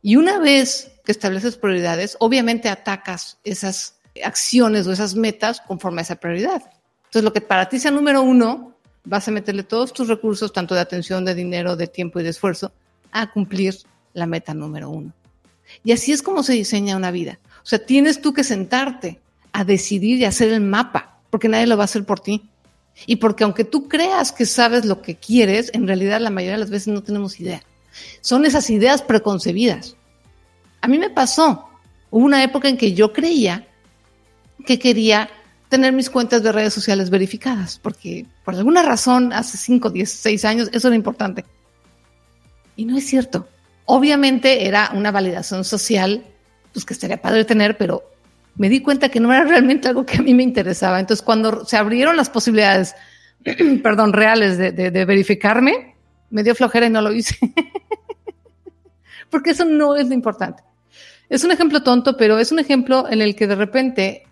y 0.02 0.16
una 0.16 0.40
vez 0.40 0.92
que 1.04 1.12
estableces 1.12 1.58
prioridades, 1.58 2.18
obviamente 2.20 2.70
atacas 2.70 3.38
esas 3.44 3.96
acciones 4.24 4.88
o 4.88 4.92
esas 4.92 5.16
metas 5.16 5.62
conforme 5.62 6.02
a 6.02 6.04
esa 6.04 6.16
prioridad. 6.16 6.64
Entonces, 7.06 7.24
lo 7.24 7.34
que 7.34 7.42
para 7.42 7.70
ti 7.70 7.80
sea 7.80 7.92
número 7.92 8.22
uno, 8.22 8.76
vas 9.04 9.28
a 9.28 9.32
meterle 9.32 9.64
todos 9.64 9.94
tus 9.94 10.08
recursos, 10.08 10.54
tanto 10.54 10.76
de 10.76 10.82
atención, 10.82 11.26
de 11.26 11.36
dinero, 11.36 11.76
de 11.76 11.88
tiempo 11.88 12.20
y 12.20 12.24
de 12.24 12.30
esfuerzo, 12.30 12.72
a 13.12 13.32
cumplir 13.32 13.78
la 14.14 14.26
meta 14.26 14.54
número 14.54 14.90
uno. 14.90 15.14
Y 15.84 15.92
así 15.92 16.12
es 16.12 16.22
como 16.22 16.44
se 16.44 16.54
diseña 16.54 16.98
una 16.98 17.12
vida. 17.12 17.40
O 17.64 17.66
sea, 17.66 17.80
tienes 17.80 18.22
tú 18.22 18.34
que 18.34 18.44
sentarte 18.44 19.20
a 19.54 19.64
decidir 19.64 20.20
y 20.20 20.26
hacer 20.26 20.52
el 20.52 20.62
mapa, 20.62 21.20
porque 21.30 21.50
nadie 21.50 21.68
lo 21.68 21.78
va 21.78 21.84
a 21.84 21.86
hacer 21.86 22.06
por 22.06 22.20
ti. 22.20 22.50
Y 23.06 23.18
porque 23.18 23.44
aunque 23.44 23.64
tú 23.64 23.88
creas 23.88 24.32
que 24.32 24.46
sabes 24.46 24.86
lo 24.86 25.02
que 25.02 25.16
quieres, 25.16 25.72
en 25.74 25.88
realidad 25.88 26.20
la 26.20 26.30
mayoría 26.30 26.54
de 26.54 26.60
las 26.60 26.70
veces 26.70 26.90
no 26.90 27.04
tenemos 27.04 27.40
idea. 27.40 27.64
Son 28.22 28.46
esas 28.46 28.70
ideas 28.70 29.02
preconcebidas. 29.02 29.96
A 30.82 30.88
mí 30.88 30.98
me 30.98 31.10
pasó. 31.10 31.70
Hubo 32.10 32.26
una 32.26 32.44
época 32.44 32.68
en 32.68 32.78
que 32.78 32.94
yo 32.94 33.14
creía 33.14 33.68
que 34.66 34.80
quería 34.80 35.30
tener 35.70 35.94
mis 35.94 36.10
cuentas 36.10 36.44
de 36.44 36.52
redes 36.52 36.74
sociales 36.74 37.10
verificadas, 37.10 37.80
porque 37.80 38.26
por 38.44 38.56
alguna 38.56 38.84
razón 38.84 39.32
hace 39.32 39.58
5, 39.58 39.90
10, 39.90 40.12
6 40.12 40.46
años 40.46 40.70
eso 40.74 40.90
era 40.90 40.96
importante. 40.96 41.46
Y 42.76 42.86
no 42.86 42.98
es 42.98 43.08
cierto. 43.08 43.48
Obviamente 43.86 44.68
era 44.68 44.92
una 44.94 45.12
validación 45.12 45.64
social, 45.64 46.26
pues 46.74 46.86
que 46.86 46.94
estaría 46.94 47.22
padre 47.22 47.46
tener, 47.46 47.78
pero 47.78 48.04
me 48.56 48.70
di 48.70 48.82
cuenta 48.82 49.10
que 49.10 49.20
no 49.20 49.34
era 49.34 49.46
realmente 49.46 49.88
algo 49.88 50.06
que 50.06 50.18
a 50.18 50.22
mí 50.22 50.34
me 50.34 50.44
interesaba. 50.44 51.00
Entonces, 51.00 51.24
cuando 51.24 51.66
se 51.66 51.78
abrieron 51.78 52.18
las 52.18 52.30
posibilidades, 52.30 52.96
perdón, 53.84 54.14
reales 54.14 54.58
de, 54.58 54.72
de 54.72 55.06
verificarme, 55.06 55.91
me 56.32 56.44
dio 56.44 56.56
flojera 56.56 56.88
y 56.88 56.90
no 56.90 57.02
lo 57.02 57.14
hice. 57.14 57.38
Porque 59.30 59.52
eso 59.52 59.66
no 59.66 59.96
es 59.96 60.08
lo 60.08 60.14
importante. 60.14 60.64
Es 61.30 61.44
un 61.44 61.52
ejemplo 61.52 61.84
tonto, 61.84 62.18
pero 62.18 62.40
es 62.40 62.52
un 62.52 62.60
ejemplo 62.60 63.08
en 63.10 63.22
el 63.22 63.36
que 63.36 63.48
de 63.48 63.56
repente 63.56 64.24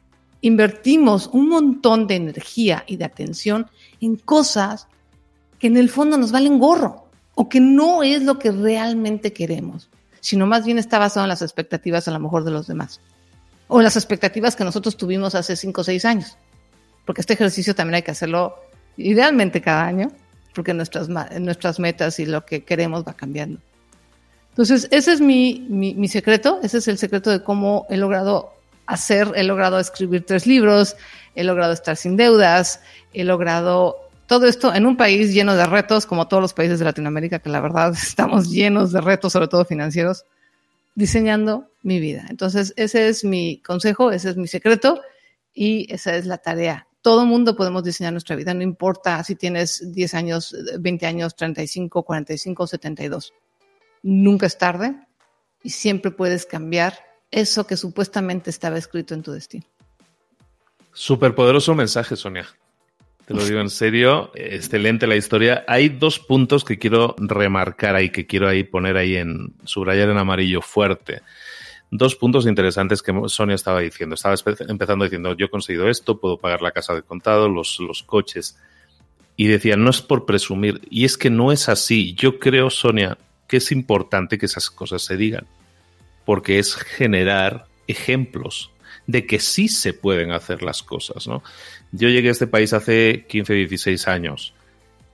invertimos 0.42 1.30
un 1.32 1.48
montón 1.48 2.08
de 2.08 2.16
energía 2.16 2.84
y 2.88 2.98
de 2.98 3.06
atención 3.06 3.68
en 4.02 4.16
cosas 4.16 4.88
que 5.60 5.68
en 5.68 5.78
el 5.78 5.90
fondo 5.90 6.18
nos 6.18 6.32
valen 6.32 6.60
gorro 6.60 7.06
o 7.36 7.48
que 7.48 7.60
no 7.60 8.04
es 8.04 8.24
lo 8.24 8.40
que 8.40 8.52
realmente 8.52 9.32
queremos, 9.32 9.90
sino 10.20 10.48
más 10.48 10.66
bien 10.66 10.78
está 10.78 11.00
basado 11.00 11.26
en 11.26 11.30
las 11.30 11.42
expectativas 11.42 12.08
a 12.08 12.12
lo 12.12 12.20
mejor 12.20 12.44
de 12.44 12.52
los 12.52 12.68
demás 12.68 13.00
o 13.70 13.82
las 13.82 13.96
expectativas 13.96 14.56
que 14.56 14.66
nosotros 14.66 14.98
tuvimos 14.98 15.36
hace 15.36 15.56
cinco 15.56 15.82
o 15.82 15.84
seis 15.84 16.04
años. 16.04 16.36
Porque 17.06 17.22
este 17.22 17.34
ejercicio 17.34 17.74
también 17.74 17.96
hay 17.96 18.02
que 18.02 18.12
hacerlo 18.12 18.56
idealmente 18.98 19.62
cada 19.62 19.86
año, 19.86 20.12
porque 20.60 20.74
nuestras, 20.74 21.80
metas 21.80 22.20
y 22.20 22.26
lo 22.26 22.46
que 22.46 22.66
queremos 22.66 23.06
va 23.08 23.14
cambiando. 23.14 23.62
Entonces, 24.50 24.90
ese 24.92 25.14
es 25.14 25.22
mi, 25.22 25.66
mi, 25.70 26.08
secreto, 26.10 26.60
ese 26.62 26.80
es 26.80 26.90
el 26.90 26.98
secreto 26.98 27.30
de 27.30 27.42
cómo 27.42 27.88
he 27.90 27.96
logrado 27.96 28.52
hacer, 28.88 29.32
he 29.38 29.46
logrado 29.46 29.80
escribir 29.80 30.26
tres 30.26 30.46
libros, 30.46 30.98
he 31.34 31.46
logrado 31.46 31.72
estar 31.72 31.96
sin 31.96 32.18
deudas, 32.18 32.82
he 33.14 33.24
logrado 33.24 34.10
todo 34.28 34.48
esto 34.48 34.76
en 34.76 34.86
un 34.86 34.98
país 34.98 35.34
lleno 35.34 35.56
de 35.56 35.66
retos, 35.66 36.06
como 36.06 36.28
todos 36.28 36.42
los 36.42 36.54
países 36.54 36.80
de 36.80 36.84
Latinoamérica, 36.84 37.40
que 37.40 37.50
la 37.50 37.62
verdad 37.62 37.94
estamos 37.94 38.50
llenos 38.50 38.92
de 38.92 39.00
retos, 39.00 39.32
sobre 39.32 39.48
todo 39.48 39.64
financieros, 39.64 40.26
diseñando 40.94 41.70
mi 41.84 42.02
vida. 42.02 42.26
Entonces, 42.30 42.74
ese 42.76 43.08
es 43.08 43.24
mi 43.24 43.62
consejo, 43.62 44.12
ese 44.12 44.32
es 44.32 44.36
mi 44.36 44.50
secreto 44.50 45.00
y 45.54 45.88
esa 45.90 46.18
es 46.18 46.26
la 46.26 46.38
tarea. 46.38 46.89
Todo 47.02 47.26
mundo 47.26 47.56
podemos 47.56 47.84
diseñar 47.84 48.12
nuestra 48.12 48.36
vida, 48.36 48.54
no 48.54 48.64
importa 48.64 49.24
si 49.24 49.36
tienes 49.36 49.94
10 49.94 50.14
años, 50.16 50.56
20 50.80 51.06
años, 51.06 51.36
35, 51.36 52.04
45, 52.04 52.68
72 52.68 53.34
nunca 54.04 54.46
es 54.46 54.58
tarde 54.58 54.96
y 55.64 55.70
siempre 55.70 56.12
puedes 56.12 56.46
cambiar 56.46 56.94
eso 57.32 57.68
que 57.68 57.78
supuestamente 57.78 58.50
estaba 58.50 58.78
escrito 58.78 59.14
en 59.14 59.24
tu 59.24 59.32
destino. 59.32 59.66
Súper 60.94 61.36
poderoso 61.36 61.76
mensaje, 61.76 62.16
Sonia. 62.16 62.48
Te 63.26 63.36
lo 63.36 63.46
digo 63.46 63.60
en 63.60 63.70
serio, 63.70 64.32
excelente 64.34 65.06
la 65.06 65.16
historia. 65.16 65.64
Hay 65.68 65.90
dos 65.90 66.18
puntos 66.18 66.66
que 66.66 66.80
quiero 66.80 67.16
remarcar 67.20 67.96
ahí, 67.96 68.10
que 68.10 68.26
quiero 68.26 68.48
ahí 68.48 68.64
poner 68.64 68.98
ahí 68.98 69.18
en 69.18 69.54
subrayar 69.66 70.10
en 70.10 70.18
amarillo 70.18 70.62
fuerte. 70.62 71.22
Dos 71.92 72.16
puntos 72.16 72.46
interesantes 72.46 73.02
que 73.02 73.14
Sonia 73.28 73.56
estaba 73.56 73.80
diciendo. 73.80 74.16
Estaba 74.16 74.36
empezando 74.68 75.06
diciendo, 75.06 75.36
yo 75.36 75.48
he 75.48 75.50
conseguido 75.50 75.90
esto, 75.90 76.20
puedo 76.20 76.38
pagar 76.38 76.62
la 76.62 76.72
casa 76.72 76.94
de 76.94 77.02
contado, 77.02 77.50
los, 77.50 77.80
los 77.80 78.04
coches. 78.04 78.58
Y 79.36 79.48
decía, 79.48 79.76
no 79.76 79.90
es 79.90 80.02
por 80.02 80.26
presumir. 80.26 80.82
Y 80.90 81.06
es 81.06 81.18
que 81.18 81.30
no 81.30 81.52
es 81.52 81.70
así. 81.70 82.14
Yo 82.14 82.40
creo, 82.40 82.70
Sonia, 82.70 83.18
que 83.48 83.58
es 83.58 83.72
importante 83.72 84.38
que 84.38 84.46
esas 84.46 84.70
cosas 84.70 85.02
se 85.02 85.18
digan. 85.18 85.48
porque 86.26 86.60
es 86.60 86.76
generar 86.76 87.66
ejemplos 87.88 88.72
de 89.08 89.26
que 89.26 89.40
sí 89.40 89.68
se 89.68 89.94
pueden 89.94 90.32
hacer 90.32 90.62
las 90.62 90.84
cosas, 90.84 91.28
¿no? 91.28 91.42
Yo 91.92 92.08
llegué 92.10 92.30
a 92.30 92.34
este 92.34 92.46
país 92.46 92.74
hace 92.74 93.26
15, 93.28 93.54
16 93.54 94.08
años 94.08 94.54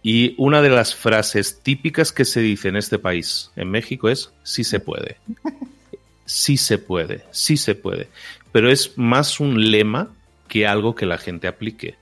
y 0.04 0.36
una 0.38 0.62
de 0.62 0.70
las 0.70 0.94
frases 0.94 1.62
típicas 1.64 2.12
que 2.12 2.26
se 2.26 2.40
dice 2.40 2.68
en 2.68 2.76
este 2.76 3.00
país, 3.00 3.50
en 3.56 3.72
México, 3.72 4.08
es 4.08 4.32
sí 4.44 4.64
se 4.64 4.80
puede. 4.80 5.18
Sí 6.26 6.58
se 6.58 6.78
puede, 6.78 7.24
sí 7.32 7.58
se 7.58 7.76
puede. 7.76 8.10
Pero 8.52 8.70
es 8.70 8.98
más 8.98 9.40
un 9.40 9.72
lema 9.72 10.10
que 10.48 10.68
algo 10.68 10.96
que 10.96 11.06
la 11.06 11.18
gente 11.18 11.48
aplique. 11.48 11.96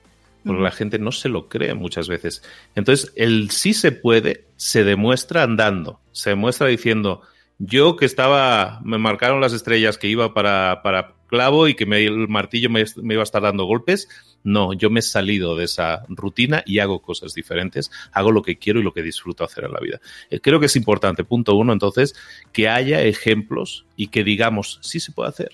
Porque 0.44 0.62
la 0.62 0.70
gente 0.70 0.98
no 0.98 1.10
se 1.10 1.28
lo 1.28 1.48
cree 1.48 1.74
muchas 1.74 2.08
veces. 2.08 2.42
Entonces, 2.74 3.12
el 3.16 3.50
sí 3.50 3.72
se 3.72 3.92
puede 3.92 4.44
se 4.56 4.84
demuestra 4.84 5.42
andando. 5.42 6.00
Se 6.12 6.30
demuestra 6.30 6.66
diciendo, 6.66 7.22
yo 7.58 7.96
que 7.96 8.04
estaba, 8.04 8.80
me 8.84 8.98
marcaron 8.98 9.40
las 9.40 9.52
estrellas 9.52 9.98
que 9.98 10.08
iba 10.08 10.34
para, 10.34 10.80
para 10.82 11.13
clavo 11.26 11.68
y 11.68 11.74
que 11.74 11.86
me, 11.86 12.04
el 12.04 12.28
martillo 12.28 12.70
me, 12.70 12.84
iba 13.02 13.20
a 13.20 13.24
estar 13.24 13.42
dando 13.42 13.64
golpes. 13.64 14.08
No, 14.42 14.72
yo 14.72 14.90
me 14.90 15.00
he 15.00 15.02
salido 15.02 15.56
de 15.56 15.64
esa 15.64 16.04
rutina 16.08 16.62
y 16.66 16.78
hago 16.78 17.00
cosas 17.00 17.34
diferentes, 17.34 17.90
hago 18.12 18.30
lo 18.30 18.42
que 18.42 18.56
quiero 18.56 18.80
y 18.80 18.82
lo 18.82 18.92
que 18.92 19.02
disfruto 19.02 19.44
hacer 19.44 19.64
en 19.64 19.72
la 19.72 19.80
vida. 19.80 20.00
Eh, 20.30 20.40
creo 20.40 20.60
que 20.60 20.66
es 20.66 20.76
importante, 20.76 21.24
punto 21.24 21.54
uno, 21.54 21.72
entonces, 21.72 22.14
que 22.52 22.68
haya 22.68 23.02
ejemplos 23.02 23.86
y 23.96 24.08
que 24.08 24.24
digamos, 24.24 24.78
sí 24.82 25.00
se 25.00 25.12
puede 25.12 25.30
hacer. 25.30 25.50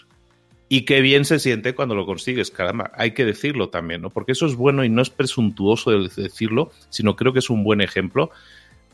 Y 0.72 0.82
qué 0.82 1.00
bien 1.00 1.24
se 1.24 1.40
siente 1.40 1.74
cuando 1.74 1.96
lo 1.96 2.06
consigues, 2.06 2.52
caramba, 2.52 2.92
hay 2.94 3.10
que 3.10 3.24
decirlo 3.24 3.70
también, 3.70 4.02
¿no? 4.02 4.10
Porque 4.10 4.32
eso 4.32 4.46
es 4.46 4.54
bueno 4.54 4.84
y 4.84 4.88
no 4.88 5.02
es 5.02 5.10
presuntuoso 5.10 5.90
de 5.90 6.08
decirlo, 6.08 6.70
sino 6.90 7.16
creo 7.16 7.32
que 7.32 7.40
es 7.40 7.50
un 7.50 7.64
buen 7.64 7.80
ejemplo 7.80 8.30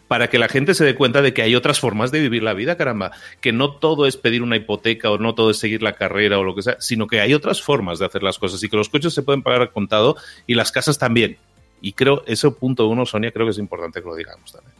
para 0.09 0.29
que 0.29 0.39
la 0.39 0.49
gente 0.49 0.75
se 0.75 0.85
dé 0.85 0.95
cuenta 0.95 1.23
de 1.23 1.35
que 1.35 1.43
hay 1.43 1.55
otras 1.55 1.81
formas 1.81 2.11
de 2.11 2.21
vivir 2.21 2.43
la 2.43 2.55
vida, 2.55 2.77
caramba, 2.77 3.13
que 3.41 3.53
no 3.53 3.73
todo 3.73 4.07
es 4.07 4.17
pedir 4.17 4.43
una 4.43 4.57
hipoteca 4.57 5.11
o 5.11 5.19
no 5.19 5.35
todo 5.35 5.51
es 5.51 5.59
seguir 5.59 5.83
la 5.83 5.95
carrera 5.95 6.39
o 6.39 6.45
lo 6.45 6.55
que 6.55 6.63
sea, 6.63 6.77
sino 6.79 7.07
que 7.07 7.21
hay 7.21 7.35
otras 7.35 7.63
formas 7.63 7.99
de 7.99 8.07
hacer 8.07 8.23
las 8.23 8.39
cosas 8.39 8.63
y 8.63 8.69
que 8.69 8.77
los 8.77 8.89
coches 8.89 9.15
se 9.15 9.23
pueden 9.23 9.43
pagar 9.43 9.63
al 9.63 9.73
contado 9.73 10.17
y 10.47 10.55
las 10.55 10.71
casas 10.71 10.99
también. 10.99 11.39
Y 11.81 11.93
creo, 11.93 12.23
ese 12.27 12.51
punto 12.51 12.87
uno, 12.89 13.05
Sonia, 13.05 13.33
creo 13.33 13.47
que 13.47 13.51
es 13.51 13.59
importante 13.59 14.01
que 14.01 14.09
lo 14.09 14.15
digamos 14.15 14.53
también. 14.53 14.75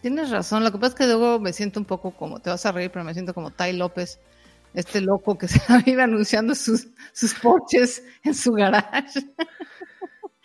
Tienes 0.00 0.30
razón, 0.30 0.62
lo 0.62 0.70
que 0.70 0.78
pasa 0.78 0.88
es 0.88 0.94
que 0.94 1.06
luego 1.06 1.40
me 1.40 1.52
siento 1.52 1.80
un 1.80 1.86
poco 1.86 2.10
como, 2.10 2.38
te 2.38 2.50
vas 2.50 2.64
a 2.66 2.72
reír, 2.72 2.90
pero 2.90 3.04
me 3.04 3.14
siento 3.14 3.32
como 3.32 3.50
Tai 3.50 3.72
López, 3.72 4.20
este 4.74 5.00
loco 5.00 5.38
que 5.38 5.48
se 5.48 5.60
vive 5.84 6.02
anunciando 6.02 6.54
sus, 6.54 6.88
sus 7.12 7.34
en 8.22 8.34
su 8.34 8.52
garage. 8.52 9.20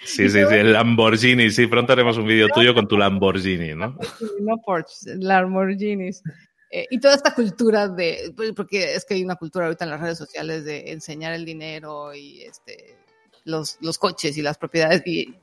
Sí, 0.03 0.29
sí, 0.29 0.39
sí, 0.47 0.55
el 0.55 0.73
Lamborghini. 0.73 1.49
Sí, 1.49 1.67
pronto 1.67 1.93
haremos 1.93 2.17
un 2.17 2.25
vídeo 2.25 2.47
tuyo 2.49 2.73
con 2.73 2.87
tu 2.87 2.97
Lamborghini, 2.97 3.75
¿no? 3.75 3.97
No 4.39 4.57
Porsche, 4.65 5.15
Lamborghinis. 5.17 6.23
Eh, 6.71 6.85
y 6.89 6.99
toda 6.99 7.15
esta 7.15 7.33
cultura 7.33 7.87
de, 7.87 8.31
pues, 8.35 8.53
porque 8.53 8.93
es 8.93 9.03
que 9.03 9.15
hay 9.15 9.23
una 9.23 9.35
cultura 9.35 9.65
ahorita 9.65 9.85
en 9.85 9.91
las 9.91 10.01
redes 10.01 10.17
sociales 10.17 10.63
de 10.63 10.91
enseñar 10.91 11.33
el 11.33 11.43
dinero 11.43 12.13
y 12.13 12.41
este, 12.43 12.95
los, 13.43 13.77
los 13.81 13.97
coches 13.97 14.37
y 14.37 14.41
las 14.41 14.57
propiedades, 14.57 15.01
y 15.05 15.35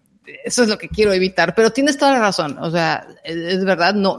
eso 0.44 0.62
es 0.62 0.68
lo 0.68 0.78
que 0.78 0.88
quiero 0.88 1.12
evitar. 1.12 1.54
Pero 1.54 1.70
tienes 1.70 1.98
toda 1.98 2.12
la 2.12 2.20
razón, 2.20 2.56
o 2.58 2.70
sea, 2.70 3.06
es, 3.24 3.64
verdad, 3.64 3.94
no, 3.94 4.18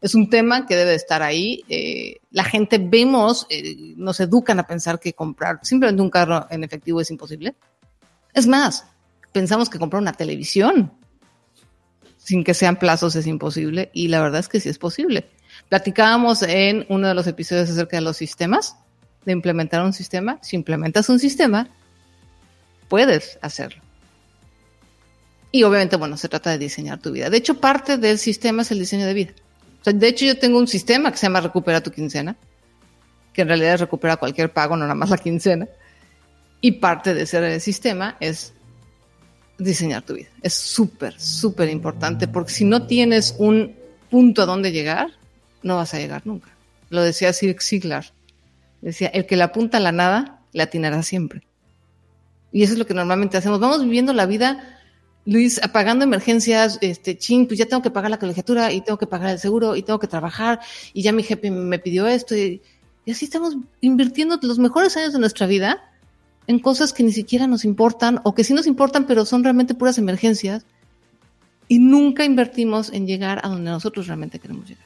es 0.00 0.14
un 0.14 0.30
tema 0.30 0.66
que 0.66 0.76
debe 0.76 0.94
estar 0.94 1.22
ahí. 1.22 1.62
Eh, 1.68 2.16
la 2.30 2.44
gente 2.44 2.78
vemos, 2.78 3.46
eh, 3.50 3.76
nos 3.96 4.18
educan 4.20 4.58
a 4.58 4.66
pensar 4.66 4.98
que 4.98 5.12
comprar 5.12 5.60
simplemente 5.62 6.02
un 6.02 6.10
carro 6.10 6.46
en 6.50 6.64
efectivo 6.64 7.00
es 7.00 7.10
imposible. 7.10 7.54
Es 8.32 8.46
más, 8.46 8.86
pensamos 9.34 9.68
que 9.68 9.80
comprar 9.80 10.00
una 10.00 10.12
televisión 10.12 10.92
sin 12.16 12.44
que 12.44 12.54
sean 12.54 12.78
plazos 12.78 13.16
es 13.16 13.26
imposible 13.26 13.90
y 13.92 14.08
la 14.08 14.22
verdad 14.22 14.40
es 14.40 14.48
que 14.48 14.60
sí 14.60 14.68
es 14.68 14.78
posible. 14.78 15.28
Platicábamos 15.68 16.42
en 16.42 16.86
uno 16.88 17.08
de 17.08 17.14
los 17.14 17.26
episodios 17.26 17.68
acerca 17.68 17.96
de 17.96 18.02
los 18.02 18.16
sistemas, 18.16 18.76
de 19.26 19.32
implementar 19.32 19.82
un 19.82 19.92
sistema. 19.92 20.38
Si 20.40 20.54
implementas 20.54 21.08
un 21.08 21.18
sistema, 21.18 21.68
puedes 22.88 23.38
hacerlo. 23.42 23.82
Y 25.50 25.64
obviamente, 25.64 25.96
bueno, 25.96 26.16
se 26.16 26.28
trata 26.28 26.50
de 26.50 26.58
diseñar 26.58 27.00
tu 27.00 27.10
vida. 27.10 27.28
De 27.28 27.36
hecho, 27.36 27.60
parte 27.60 27.98
del 27.98 28.18
sistema 28.18 28.62
es 28.62 28.70
el 28.70 28.78
diseño 28.78 29.04
de 29.04 29.14
vida. 29.14 29.32
de 29.84 30.08
hecho, 30.08 30.24
yo 30.24 30.38
tengo 30.38 30.58
un 30.58 30.68
sistema 30.68 31.10
que 31.10 31.18
se 31.18 31.26
llama 31.26 31.40
Recupera 31.40 31.82
tu 31.82 31.90
quincena, 31.90 32.36
que 33.32 33.42
en 33.42 33.48
realidad 33.48 33.80
recupera 33.80 34.16
cualquier 34.16 34.52
pago, 34.52 34.76
no 34.76 34.84
nada 34.84 34.94
más 34.94 35.10
la 35.10 35.18
quincena. 35.18 35.68
Y 36.60 36.72
parte 36.72 37.14
de 37.14 37.22
ese 37.22 37.60
sistema 37.60 38.16
es 38.20 38.54
diseñar 39.58 40.02
tu 40.02 40.14
vida. 40.14 40.28
Es 40.42 40.54
súper, 40.54 41.18
súper 41.20 41.68
importante 41.68 42.28
porque 42.28 42.52
si 42.52 42.64
no 42.64 42.86
tienes 42.86 43.34
un 43.38 43.74
punto 44.10 44.42
a 44.42 44.46
donde 44.46 44.72
llegar, 44.72 45.08
no 45.62 45.76
vas 45.76 45.94
a 45.94 45.98
llegar 45.98 46.22
nunca. 46.24 46.50
Lo 46.90 47.02
decía 47.02 47.32
Sir 47.32 47.56
Ziglar. 47.60 48.12
Decía, 48.80 49.08
el 49.08 49.26
que 49.26 49.36
le 49.36 49.44
apunta 49.44 49.78
a 49.78 49.80
la 49.80 49.92
nada, 49.92 50.40
le 50.52 50.62
atinará 50.62 51.02
siempre. 51.02 51.42
Y 52.52 52.62
eso 52.62 52.74
es 52.74 52.78
lo 52.78 52.86
que 52.86 52.94
normalmente 52.94 53.36
hacemos. 53.36 53.58
Vamos 53.58 53.82
viviendo 53.82 54.12
la 54.12 54.26
vida, 54.26 54.78
Luis, 55.24 55.60
apagando 55.62 56.04
emergencias, 56.04 56.78
este, 56.82 57.16
ching, 57.16 57.46
pues 57.46 57.58
ya 57.58 57.66
tengo 57.66 57.82
que 57.82 57.90
pagar 57.90 58.10
la 58.10 58.18
colegiatura 58.18 58.72
y 58.72 58.82
tengo 58.82 58.98
que 58.98 59.06
pagar 59.06 59.30
el 59.30 59.38
seguro 59.38 59.74
y 59.74 59.82
tengo 59.82 59.98
que 59.98 60.06
trabajar 60.06 60.60
y 60.92 61.02
ya 61.02 61.12
mi 61.12 61.22
jefe 61.22 61.50
me 61.50 61.78
pidió 61.78 62.06
esto 62.06 62.36
y 62.36 62.60
así 63.08 63.24
estamos 63.24 63.56
invirtiendo 63.80 64.38
los 64.42 64.58
mejores 64.58 64.96
años 64.96 65.14
de 65.14 65.18
nuestra 65.18 65.46
vida 65.46 65.82
en 66.46 66.58
cosas 66.58 66.92
que 66.92 67.02
ni 67.02 67.12
siquiera 67.12 67.46
nos 67.46 67.64
importan 67.64 68.20
o 68.24 68.34
que 68.34 68.44
sí 68.44 68.52
nos 68.52 68.66
importan, 68.66 69.06
pero 69.06 69.24
son 69.24 69.42
realmente 69.42 69.74
puras 69.74 69.98
emergencias. 69.98 70.64
Y 71.66 71.78
nunca 71.78 72.24
invertimos 72.24 72.92
en 72.92 73.06
llegar 73.06 73.40
a 73.42 73.48
donde 73.48 73.70
nosotros 73.70 74.06
realmente 74.06 74.38
queremos 74.38 74.68
llegar. 74.68 74.84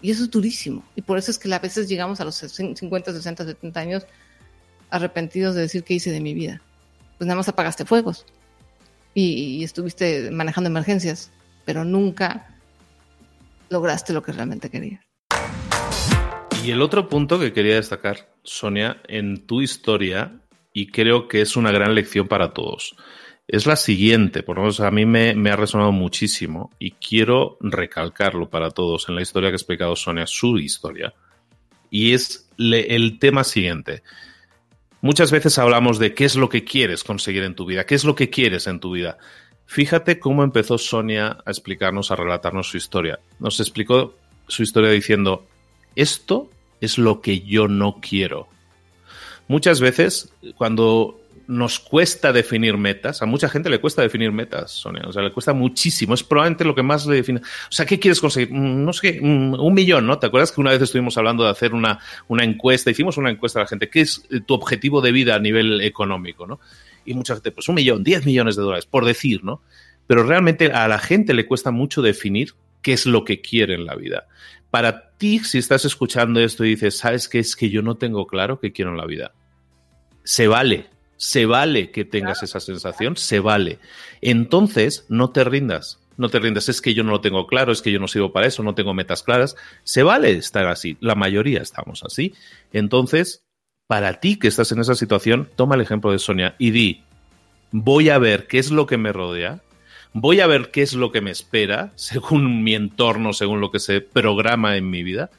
Y 0.00 0.10
eso 0.10 0.24
es 0.24 0.30
durísimo. 0.30 0.82
Y 0.96 1.02
por 1.02 1.18
eso 1.18 1.30
es 1.30 1.38
que 1.38 1.52
a 1.54 1.58
veces 1.60 1.88
llegamos 1.88 2.20
a 2.20 2.24
los 2.24 2.34
50, 2.36 3.12
60, 3.12 3.44
70 3.44 3.80
años 3.80 4.06
arrepentidos 4.90 5.54
de 5.54 5.62
decir 5.62 5.84
qué 5.84 5.94
hice 5.94 6.10
de 6.10 6.20
mi 6.20 6.34
vida. 6.34 6.60
Pues 7.18 7.26
nada 7.26 7.36
más 7.36 7.48
apagaste 7.48 7.84
fuegos 7.84 8.26
y, 9.14 9.58
y 9.58 9.64
estuviste 9.64 10.32
manejando 10.32 10.68
emergencias, 10.68 11.30
pero 11.64 11.84
nunca 11.84 12.48
lograste 13.70 14.12
lo 14.12 14.22
que 14.24 14.32
realmente 14.32 14.68
querías. 14.68 15.11
Y 16.64 16.70
el 16.70 16.80
otro 16.80 17.08
punto 17.08 17.40
que 17.40 17.52
quería 17.52 17.74
destacar, 17.74 18.28
Sonia, 18.44 19.02
en 19.08 19.46
tu 19.46 19.62
historia, 19.62 20.40
y 20.72 20.86
creo 20.92 21.26
que 21.26 21.40
es 21.40 21.56
una 21.56 21.72
gran 21.72 21.94
lección 21.94 22.28
para 22.28 22.52
todos, 22.52 22.94
es 23.48 23.66
la 23.66 23.74
siguiente, 23.74 24.44
por 24.44 24.56
lo 24.56 24.62
menos 24.62 24.78
a 24.78 24.92
mí 24.92 25.04
me, 25.04 25.50
ha 25.50 25.56
resonado 25.56 25.90
muchísimo 25.90 26.70
y 26.78 26.92
quiero 26.92 27.58
recalcarlo 27.60 28.48
para 28.48 28.70
todos 28.70 29.08
en 29.08 29.16
la 29.16 29.22
historia 29.22 29.50
que 29.50 29.54
ha 29.54 29.56
explicado 29.56 29.96
Sonia, 29.96 30.26
su 30.26 30.58
historia. 30.58 31.12
Y 31.90 32.12
es 32.14 32.48
el 32.58 33.18
tema 33.18 33.42
siguiente. 33.42 34.04
Muchas 35.00 35.32
veces 35.32 35.58
hablamos 35.58 35.98
de 35.98 36.14
qué 36.14 36.24
es 36.24 36.36
lo 36.36 36.48
que 36.48 36.62
quieres 36.62 37.02
conseguir 37.02 37.42
en 37.42 37.56
tu 37.56 37.66
vida, 37.66 37.86
qué 37.86 37.96
es 37.96 38.04
lo 38.04 38.14
que 38.14 38.30
quieres 38.30 38.68
en 38.68 38.78
tu 38.78 38.92
vida. 38.92 39.18
Fíjate 39.66 40.20
cómo 40.20 40.44
empezó 40.44 40.78
Sonia 40.78 41.38
a 41.44 41.50
explicarnos, 41.50 42.12
a 42.12 42.16
relatarnos 42.16 42.68
su 42.68 42.76
historia. 42.76 43.18
Nos 43.40 43.58
explicó 43.58 44.14
su 44.46 44.62
historia 44.62 44.90
diciendo, 44.90 45.48
esto 45.96 46.50
es 46.80 46.98
lo 46.98 47.20
que 47.20 47.40
yo 47.40 47.68
no 47.68 47.98
quiero. 48.00 48.48
Muchas 49.48 49.80
veces, 49.80 50.32
cuando 50.56 51.20
nos 51.46 51.78
cuesta 51.78 52.32
definir 52.32 52.76
metas, 52.76 53.22
a 53.22 53.26
mucha 53.26 53.48
gente 53.48 53.68
le 53.68 53.80
cuesta 53.80 54.02
definir 54.02 54.32
metas, 54.32 54.70
Sonia, 54.70 55.02
o 55.06 55.12
sea, 55.12 55.22
le 55.22 55.32
cuesta 55.32 55.52
muchísimo, 55.52 56.14
es 56.14 56.22
probablemente 56.22 56.64
lo 56.64 56.74
que 56.74 56.82
más 56.82 57.06
le 57.06 57.16
define. 57.16 57.40
O 57.40 57.72
sea, 57.72 57.84
¿qué 57.84 57.98
quieres 57.98 58.20
conseguir? 58.20 58.52
Mm, 58.52 58.84
no 58.84 58.92
sé, 58.92 59.18
mm, 59.20 59.54
un 59.54 59.74
millón, 59.74 60.06
¿no? 60.06 60.18
¿Te 60.18 60.26
acuerdas 60.26 60.52
que 60.52 60.60
una 60.60 60.70
vez 60.70 60.82
estuvimos 60.82 61.16
hablando 61.18 61.44
de 61.44 61.50
hacer 61.50 61.74
una, 61.74 61.98
una 62.28 62.44
encuesta, 62.44 62.90
hicimos 62.90 63.16
una 63.16 63.30
encuesta 63.30 63.60
a 63.60 63.62
la 63.62 63.68
gente, 63.68 63.90
¿qué 63.90 64.00
es 64.00 64.26
eh, 64.30 64.40
tu 64.40 64.54
objetivo 64.54 65.00
de 65.00 65.12
vida 65.12 65.34
a 65.34 65.38
nivel 65.38 65.80
económico, 65.82 66.46
¿no? 66.46 66.60
Y 67.04 67.14
mucha 67.14 67.34
gente, 67.34 67.50
pues 67.50 67.68
un 67.68 67.74
millón, 67.74 68.04
diez 68.04 68.24
millones 68.24 68.56
de 68.56 68.62
dólares, 68.62 68.86
por 68.86 69.04
decir, 69.04 69.44
¿no? 69.44 69.60
Pero 70.06 70.22
realmente 70.24 70.72
a 70.72 70.88
la 70.88 70.98
gente 70.98 71.34
le 71.34 71.46
cuesta 71.46 71.70
mucho 71.70 72.02
definir 72.02 72.54
qué 72.80 72.92
es 72.92 73.06
lo 73.06 73.24
que 73.24 73.40
quiere 73.40 73.74
en 73.74 73.86
la 73.86 73.94
vida. 73.94 74.26
Para 74.72 75.10
ti, 75.18 75.40
si 75.40 75.58
estás 75.58 75.84
escuchando 75.84 76.40
esto 76.40 76.64
y 76.64 76.70
dices, 76.70 76.96
¿sabes 76.96 77.28
qué? 77.28 77.40
Es 77.40 77.56
que 77.56 77.68
yo 77.68 77.82
no 77.82 77.96
tengo 77.98 78.26
claro 78.26 78.58
qué 78.58 78.72
quiero 78.72 78.90
en 78.90 78.96
la 78.96 79.04
vida. 79.04 79.34
Se 80.24 80.48
vale, 80.48 80.86
se 81.18 81.44
vale 81.44 81.90
que 81.90 82.06
tengas 82.06 82.42
esa 82.42 82.58
sensación, 82.58 83.18
se 83.18 83.38
vale. 83.38 83.80
Entonces, 84.22 85.04
no 85.10 85.28
te 85.28 85.44
rindas. 85.44 86.00
No 86.16 86.30
te 86.30 86.38
rindas, 86.38 86.70
es 86.70 86.80
que 86.80 86.94
yo 86.94 87.04
no 87.04 87.10
lo 87.10 87.20
tengo 87.20 87.46
claro, 87.46 87.70
es 87.70 87.82
que 87.82 87.92
yo 87.92 88.00
no 88.00 88.08
sirvo 88.08 88.32
para 88.32 88.46
eso, 88.46 88.62
no 88.62 88.74
tengo 88.74 88.94
metas 88.94 89.22
claras. 89.22 89.56
Se 89.84 90.02
vale 90.02 90.30
estar 90.30 90.66
así, 90.66 90.96
la 91.00 91.16
mayoría 91.16 91.60
estamos 91.60 92.02
así. 92.02 92.32
Entonces, 92.72 93.44
para 93.86 94.20
ti 94.20 94.38
que 94.38 94.48
estás 94.48 94.72
en 94.72 94.80
esa 94.80 94.94
situación, 94.94 95.50
toma 95.54 95.74
el 95.74 95.82
ejemplo 95.82 96.12
de 96.12 96.18
Sonia 96.18 96.54
y 96.58 96.70
di, 96.70 97.02
voy 97.72 98.08
a 98.08 98.16
ver 98.16 98.46
qué 98.46 98.58
es 98.58 98.70
lo 98.70 98.86
que 98.86 98.96
me 98.96 99.12
rodea, 99.12 99.60
voy 100.12 100.40
a 100.40 100.46
ver 100.46 100.70
qué 100.70 100.82
es 100.82 100.94
lo 100.94 101.12
que 101.12 101.20
me 101.20 101.30
espera 101.30 101.92
según 101.96 102.62
mi 102.62 102.74
entorno, 102.74 103.32
según 103.32 103.60
lo 103.60 103.70
que 103.70 103.80
se 103.80 104.00
programa 104.00 104.76
en 104.76 104.90
mi 104.90 105.02
vida, 105.02 105.30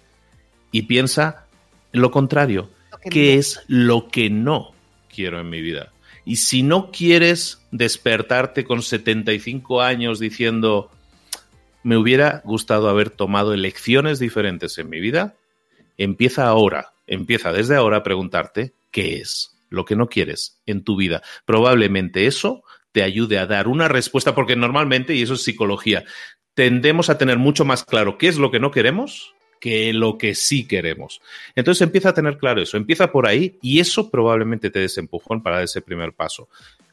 y 0.71 0.83
piensa 0.83 1.45
lo 1.91 2.09
contrario, 2.09 2.69
qué 3.09 3.35
es 3.35 3.61
lo 3.67 4.07
que 4.07 4.29
no 4.29 4.71
quiero 5.13 5.39
en 5.39 5.49
mi 5.49 5.61
vida. 5.61 5.91
Y 6.25 6.37
si 6.37 6.63
no 6.63 6.89
quieres 6.91 7.61
despertarte 7.71 8.63
con 8.63 8.81
75 8.81 9.81
años 9.81 10.19
diciendo, 10.19 10.89
me 11.83 11.97
hubiera 11.97 12.41
gustado 12.45 12.89
haber 12.89 13.09
tomado 13.09 13.53
elecciones 13.53 14.19
diferentes 14.19 14.77
en 14.77 14.89
mi 14.89 14.99
vida, 14.99 15.35
empieza 15.97 16.47
ahora, 16.47 16.93
empieza 17.07 17.51
desde 17.51 17.75
ahora 17.75 17.97
a 17.97 18.03
preguntarte 18.03 18.73
qué 18.89 19.17
es 19.17 19.55
lo 19.69 19.85
que 19.85 19.95
no 19.95 20.07
quieres 20.07 20.61
en 20.65 20.83
tu 20.83 20.95
vida. 20.95 21.21
Probablemente 21.45 22.25
eso 22.25 22.63
te 22.93 23.03
ayude 23.03 23.37
a 23.37 23.45
dar 23.45 23.67
una 23.67 23.89
respuesta, 23.89 24.33
porque 24.33 24.55
normalmente, 24.55 25.13
y 25.13 25.23
eso 25.23 25.33
es 25.33 25.43
psicología, 25.43 26.05
tendemos 26.53 27.09
a 27.09 27.17
tener 27.17 27.37
mucho 27.37 27.65
más 27.65 27.83
claro 27.83 28.17
qué 28.17 28.29
es 28.29 28.37
lo 28.37 28.51
que 28.51 28.61
no 28.61 28.71
queremos 28.71 29.33
que 29.63 29.93
lo 29.93 30.17
que 30.17 30.35
sí 30.35 30.67
queremos. 30.67 31.21
Entonces 31.55 31.83
empieza 31.83 32.09
a 32.09 32.13
tener 32.13 32.37
claro 32.37 32.61
eso, 32.61 32.75
empieza 32.75 33.13
por 33.13 33.25
ahí 33.25 33.57
y 33.61 33.79
eso 33.79 34.11
probablemente 34.11 34.69
te 34.69 34.79
des 34.79 34.97
empujón 34.97 35.41
para 35.41 35.63
ese 35.63 35.81
primer 35.81 36.11
paso. 36.11 36.49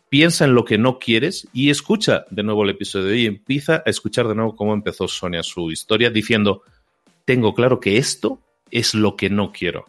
Piensa 0.08 0.44
en 0.44 0.54
lo 0.54 0.64
que 0.64 0.78
no 0.78 1.00
quieres 1.00 1.48
y 1.52 1.70
escucha 1.70 2.26
de 2.30 2.44
nuevo 2.44 2.62
el 2.62 2.70
episodio 2.70 3.08
hoy. 3.08 3.26
Empieza 3.26 3.82
a 3.84 3.90
escuchar 3.90 4.28
de 4.28 4.36
nuevo 4.36 4.54
cómo 4.54 4.72
empezó 4.72 5.08
Sonia 5.08 5.42
su 5.42 5.72
historia 5.72 6.10
diciendo, 6.10 6.62
tengo 7.24 7.54
claro 7.54 7.80
que 7.80 7.96
esto 7.96 8.40
es 8.70 8.94
lo 8.94 9.16
que 9.16 9.30
no 9.30 9.50
quiero. 9.50 9.86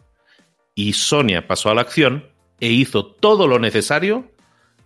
Y 0.74 0.94
Sonia 0.94 1.46
pasó 1.46 1.70
a 1.70 1.76
la 1.76 1.82
acción 1.82 2.26
e 2.58 2.70
hizo 2.72 3.06
todo 3.06 3.46
lo 3.46 3.60
necesario 3.60 4.31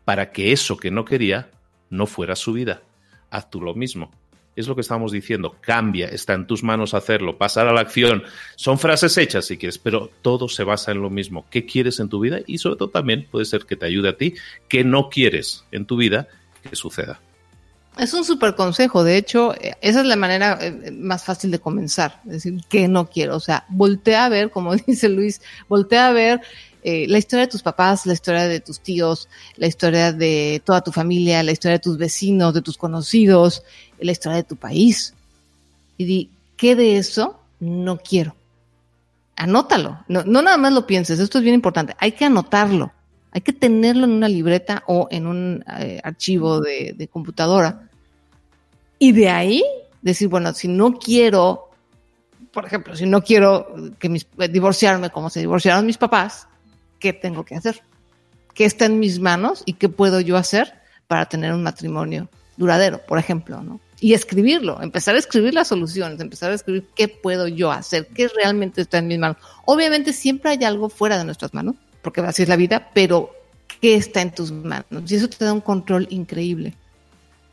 para 0.07 0.33
que 0.33 0.53
eso 0.53 0.79
que 0.79 0.91
no 0.91 1.05
quería 1.05 1.51
no 1.91 2.07
fuera 2.07 2.35
su 2.35 2.55
vida. 2.55 2.83
Haz 3.29 3.51
tú 3.51 3.61
lo 3.61 3.75
mismo 3.75 4.11
es 4.57 4.67
lo 4.67 4.75
que 4.75 4.81
estamos 4.81 5.13
diciendo. 5.13 5.57
Cambia, 5.61 6.09
está 6.09 6.33
en 6.33 6.47
tus 6.47 6.65
manos 6.65 6.95
hacerlo, 6.95 7.37
pasar 7.37 7.69
a 7.69 7.73
la 7.73 7.83
acción. 7.83 8.25
Son 8.57 8.79
frases 8.79 9.17
hechas 9.19 9.45
si 9.45 9.59
quieres, 9.59 9.79
pero 9.79 10.11
todo 10.23 10.49
se 10.49 10.65
basa 10.65 10.91
en 10.91 11.03
lo 11.03 11.11
mismo. 11.11 11.47
¿Qué 11.51 11.67
quieres 11.67 12.01
en 12.01 12.09
tu 12.09 12.21
vida? 12.21 12.41
Y 12.47 12.59
sobre 12.59 12.77
todo 12.77 12.89
también 12.89 13.29
puede 13.31 13.45
ser 13.45 13.67
que 13.67 13.77
te 13.77 13.87
ayude 13.87 14.09
a 14.09 14.17
ti, 14.17 14.35
que 14.69 14.83
no 14.83 15.11
quieres 15.11 15.65
en 15.71 15.85
tu 15.85 15.97
vida 15.97 16.29
que 16.63 16.75
suceda. 16.75 17.21
Es 17.99 18.13
un 18.13 18.25
súper 18.25 18.55
consejo, 18.55 19.05
de 19.05 19.17
hecho, 19.17 19.55
esa 19.81 20.01
es 20.01 20.07
la 20.07 20.17
manera 20.17 20.59
eh, 20.61 20.91
más 20.91 21.25
fácil 21.25 21.51
de 21.51 21.59
comenzar, 21.59 22.21
es 22.27 22.33
decir, 22.33 22.61
que 22.69 22.89
no 22.89 23.09
quiero, 23.09 23.37
o 23.37 23.41
sea, 23.41 23.65
voltea 23.71 24.27
a 24.27 24.29
ver, 24.29 24.51
como 24.51 24.77
dice 24.87 25.09
Luis, 25.09 25.41
voltea 25.67 26.09
a 26.09 26.13
ver 26.13 26.43
eh, 26.83 27.07
la 27.09 27.17
historia 27.17 27.47
de 27.47 27.51
tus 27.51 27.63
papás, 27.63 28.05
la 28.05 28.13
historia 28.13 28.47
de 28.47 28.61
tus 28.61 28.81
tíos, 28.81 29.29
la 29.57 29.67
historia 29.67 30.13
de 30.13 30.61
toda 30.65 30.83
tu 30.83 30.93
familia, 30.93 31.43
la 31.43 31.53
historia 31.53 31.79
de 31.79 31.83
tus 31.83 31.97
vecinos, 31.97 32.53
de 32.53 32.63
tus 32.63 32.77
conocidos, 32.77 33.63
la 33.99 34.13
historia 34.13 34.37
de 34.37 34.45
tu 34.45 34.57
país. 34.57 35.15
Y 35.97 36.05
di, 36.05 36.31
¿qué 36.57 36.77
de 36.77 36.99
eso 36.99 37.41
no 37.61 37.97
quiero? 37.97 38.37
Anótalo. 39.37 40.05
No, 40.07 40.23
no 40.23 40.43
nada 40.43 40.59
más 40.59 40.73
lo 40.75 40.87
pienses, 40.87 41.19
esto 41.19 41.39
es 41.39 41.45
bien 41.45 41.55
importante. 41.55 41.97
Hay 41.99 42.13
que 42.13 42.27
anotarlo. 42.27 42.93
Hay 43.33 43.41
que 43.41 43.53
tenerlo 43.53 44.05
en 44.05 44.13
una 44.13 44.29
libreta 44.29 44.85
o 44.87 45.09
en 45.11 45.27
un 45.27 45.65
eh, 45.79 46.01
archivo 46.05 46.61
de 46.61 47.09
computadora. 47.11 47.86
Y 48.99 49.13
de 49.13 49.29
ahí 49.29 49.65
decir, 50.03 50.29
bueno, 50.29 50.53
si 50.55 50.69
no 50.69 50.99
quiero, 50.99 51.71
por 52.53 52.67
ejemplo, 52.67 52.97
si 52.97 53.07
no 53.07 53.23
quiero 53.23 53.75
que 53.99 54.09
mis, 54.09 54.27
eh, 54.39 54.49
divorciarme 54.49 55.11
como 55.11 55.31
se 55.31 55.41
divorciaron 55.41 55.87
mis 55.87 55.99
papás, 55.99 56.49
¿qué 56.99 57.13
tengo 57.13 57.45
que 57.45 57.57
hacer? 57.57 57.83
¿Qué 58.55 58.65
está 58.65 58.87
en 58.87 58.99
mis 58.99 59.21
manos 59.21 59.63
y 59.67 59.75
qué 59.75 59.89
puedo 59.89 60.21
yo 60.21 60.37
hacer 60.37 60.73
para 61.07 61.27
tener 61.27 61.53
un 61.53 61.63
matrimonio 61.63 62.29
duradero, 62.57 63.01
por 63.07 63.19
ejemplo, 63.19 63.63
¿no? 63.63 63.81
y 64.01 64.15
escribirlo, 64.15 64.81
empezar 64.83 65.15
a 65.15 65.19
escribir 65.19 65.55
las 65.55 65.69
soluciones, 65.69 66.21
empezar 66.21 66.51
a 66.51 66.55
escribir 66.55 66.87
qué 66.95 67.09
puedo 67.09 67.49
yo 67.49 67.71
hacer, 67.71 68.07
qué 68.09 68.29
realmente 68.29 68.83
está 68.83 68.99
en 68.99 69.09
mis 69.09 69.19
manos. 69.19 69.39
Obviamente 69.65 70.13
siempre 70.13 70.51
hay 70.51 70.65
algo 70.65 70.89
fuera 70.89 71.19
de 71.19 71.25
nuestras 71.25 71.55
manos, 71.55 71.77
porque 72.03 72.21
así 72.21 72.43
es 72.43 72.49
la 72.49 72.57
vida, 72.57 72.91
pero 72.93 73.31
qué 73.81 73.97
está 73.97 74.21
en 74.21 74.33
tus 74.33 74.53
manos. 74.53 75.11
Y 75.11 75.15
eso 75.15 75.29
te 75.29 75.45
da 75.45 75.53
un 75.53 75.61
control 75.61 76.07
increíble. 76.11 76.75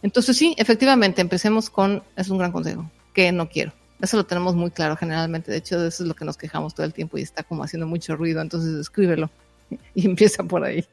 Entonces 0.04 0.38
sí, 0.38 0.54
efectivamente, 0.58 1.22
empecemos 1.22 1.70
con, 1.70 2.04
es 2.16 2.30
un 2.30 2.38
gran 2.38 2.52
consejo, 2.52 2.92
que 3.14 3.32
no 3.32 3.50
quiero. 3.50 3.72
Eso 4.02 4.18
lo 4.18 4.26
tenemos 4.26 4.54
muy 4.54 4.70
claro 4.70 4.98
generalmente, 4.98 5.50
de 5.50 5.58
hecho 5.58 5.84
eso 5.84 6.04
es 6.04 6.08
lo 6.08 6.14
que 6.14 6.26
nos 6.26 6.38
quejamos 6.38 6.76
todo 6.76 6.86
el 6.86 6.94
tiempo 6.94 7.18
y 7.18 7.22
está 7.22 7.42
como 7.44 7.64
haciendo 7.64 7.88
mucho 7.88 8.16
ruido, 8.18 8.42
entonces 8.42 8.76
escríbelo 8.76 9.32
y 9.96 10.06
empieza 10.06 10.44
por 10.44 10.64
ahí. 10.64 10.86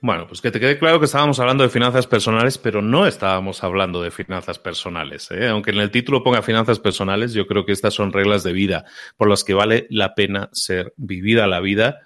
Bueno, 0.00 0.26
pues 0.28 0.40
que 0.40 0.50
te 0.50 0.60
quede 0.60 0.78
claro 0.78 1.00
que 1.00 1.06
estábamos 1.06 1.40
hablando 1.40 1.64
de 1.64 1.70
finanzas 1.70 2.06
personales, 2.06 2.58
pero 2.58 2.82
no 2.82 3.06
estábamos 3.06 3.64
hablando 3.64 4.02
de 4.02 4.10
finanzas 4.10 4.58
personales. 4.58 5.30
¿eh? 5.30 5.48
Aunque 5.48 5.70
en 5.70 5.78
el 5.78 5.90
título 5.90 6.22
ponga 6.22 6.42
finanzas 6.42 6.78
personales, 6.78 7.32
yo 7.32 7.46
creo 7.46 7.64
que 7.64 7.72
estas 7.72 7.94
son 7.94 8.12
reglas 8.12 8.44
de 8.44 8.52
vida 8.52 8.84
por 9.16 9.30
las 9.30 9.44
que 9.44 9.54
vale 9.54 9.86
la 9.88 10.14
pena 10.14 10.50
ser 10.52 10.92
vivida 10.98 11.46
la 11.46 11.60
vida 11.60 12.00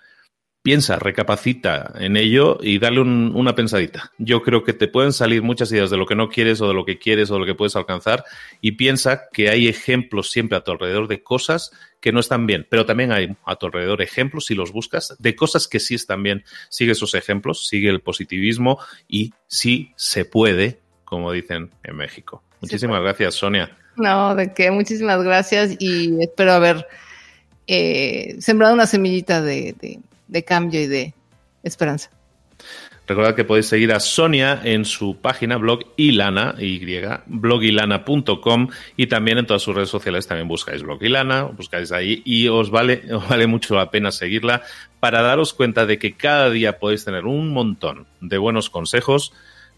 piensa, 0.63 0.99
recapacita 0.99 1.93
en 1.99 2.17
ello 2.17 2.59
y 2.61 2.79
dale 2.79 3.01
una 3.01 3.55
pensadita. 3.55 4.13
Yo 4.19 4.43
creo 4.43 4.65
que 4.65 4.73
te 4.73 4.89
pueden 4.89 5.13
salir 5.13 5.43
muchas 5.43 5.71
ideas 5.73 5.91
de 5.91 5.97
lo 5.97 6.07
que 6.07 6.15
no 6.15 6.29
quieres 6.29 6.61
o 6.61 6.69
de 6.69 6.75
lo 6.75 6.85
que 6.85 6.99
quieres 6.99 7.31
o 7.31 7.35
de 7.35 7.41
lo 7.41 7.47
que 7.47 7.55
puedes 7.55 7.77
alcanzar 7.77 8.25
y 8.61 8.73
piensa 8.73 9.29
que 9.33 9.49
hay 9.51 9.69
ejemplos 9.69 10.31
siempre 10.31 10.59
a 10.59 10.65
tu 10.65 10.73
alrededor 10.73 11.09
de 11.09 11.23
cosas 11.23 11.73
que 12.01 12.13
no 12.13 12.21
están 12.21 12.47
bien, 12.47 12.67
pero 12.69 12.87
también 12.87 13.13
hay 13.13 13.37
a 13.45 13.57
tu 13.57 13.67
alrededor 13.67 14.03
ejemplos, 14.03 14.47
si 14.47 14.55
los 14.55 14.73
buscas, 14.73 15.17
de 15.19 15.35
cosas 15.35 15.69
que 15.69 15.81
sí 15.81 15.95
están 15.95 16.23
bien. 16.23 16.45
Sigue 16.69 16.93
esos 16.93 17.15
ejemplos, 17.15 17.67
sigue 17.67 17.89
el 17.89 18.01
positivismo 18.01 18.79
y 19.09 19.33
sí 19.47 19.93
se 19.97 20.25
puede, 20.25 20.81
como 21.05 21.33
dicen 21.33 21.71
en 21.83 21.97
México. 21.97 22.43
Muchísimas 22.61 23.01
gracias, 23.01 23.35
Sonia. 23.35 23.77
No, 23.97 24.35
de 24.35 24.53
qué, 24.53 24.71
muchísimas 24.71 25.23
gracias 25.23 25.77
y 25.79 26.21
espero 26.23 26.53
haber 26.53 26.87
eh, 27.67 28.37
sembrado 28.39 28.75
una 28.75 28.87
semillita 28.87 29.43
de 29.43 29.75
de 29.81 30.01
cambio 30.45 30.81
y 30.81 30.87
de 30.87 31.15
esperanza. 31.63 32.11
Recordad 33.09 33.35
que 33.35 33.45
podéis 33.45 33.67
seguir 33.67 33.91
a 33.95 34.01
Sonia 34.01 34.61
en 34.63 34.85
su 34.85 35.17
página 35.17 35.57
blog 35.57 35.81
Ilana, 35.97 36.55
y 36.59 36.79
blogilana.com 37.25 38.69
y 38.99 39.07
también 39.07 39.39
en 39.39 39.47
todas 39.47 39.63
sus 39.63 39.75
redes 39.75 39.89
sociales 39.89 40.27
también 40.27 40.47
buscáis 40.47 40.83
blog 40.83 41.03
Ilana, 41.03 41.45
buscáis 41.45 41.91
ahí 41.91 42.21
y 42.27 42.49
os 42.49 42.71
vale, 42.71 43.03
os 43.15 43.27
vale 43.27 43.47
mucho 43.47 43.75
la 43.75 43.91
pena 43.91 44.13
seguirla 44.13 44.63
para 45.01 45.23
daros 45.23 45.55
cuenta 45.55 45.87
de 45.87 45.99
que 45.99 46.17
cada 46.19 46.51
día 46.51 46.79
podéis 46.79 47.07
tener 47.07 47.25
un 47.25 47.49
montón 47.49 48.07
de 48.21 48.37
buenos 48.37 48.69
consejos, 48.69 49.33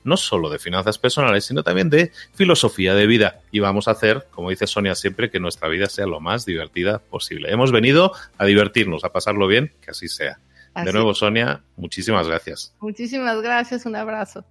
no 0.05 0.17
solo 0.17 0.49
de 0.51 0.59
finanzas 0.59 0.99
personales, 0.99 1.45
sino 1.45 1.63
también 1.63 1.91
de 1.91 2.13
filosofía 2.35 2.95
de 2.95 3.07
vida. 3.07 3.41
Y 3.51 3.61
vamos 3.61 3.89
a 3.89 3.93
hacer, 3.93 4.27
como 4.31 4.51
dice 4.51 4.67
Sonia 4.67 4.95
siempre, 4.95 5.31
que 5.31 5.41
nuestra 5.41 5.69
vida 5.69 5.87
sea 5.87 6.07
lo 6.07 6.21
más 6.21 6.45
divertida 6.45 6.99
posible. 6.99 7.51
Hemos 7.51 7.73
venido 7.73 8.13
a 8.39 8.45
divertirnos, 8.45 9.05
a 9.05 9.13
pasarlo 9.13 9.47
bien, 9.47 9.73
que 9.81 9.91
así 9.91 10.09
sea 10.09 10.39
de 10.75 10.93
nuevo, 10.93 11.15
Sonia, 11.15 11.63
muchísimas 11.77 12.27
gracias. 12.27 12.75
Muchísimas 12.81 13.41
gracias, 13.43 13.85
un 13.87 13.97
abrazo. 13.97 14.45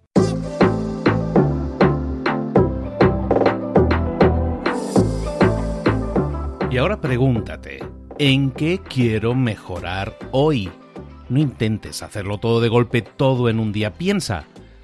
Y 6.71 6.77
ahora 6.77 7.01
pregúntate, 7.01 7.79
¿en 8.19 8.51
qué 8.51 8.79
quiero 8.87 9.33
mejorar 9.33 10.15
hoy? 10.31 10.69
No 11.29 11.39
intentes 11.39 12.03
hacerlo 12.03 12.37
todo 12.37 12.61
de 12.61 12.69
golpe, 12.69 13.01
todo 13.01 13.49
en 13.49 13.59
un 13.59 13.71
día. 13.71 13.93
Piensa, 13.93 14.45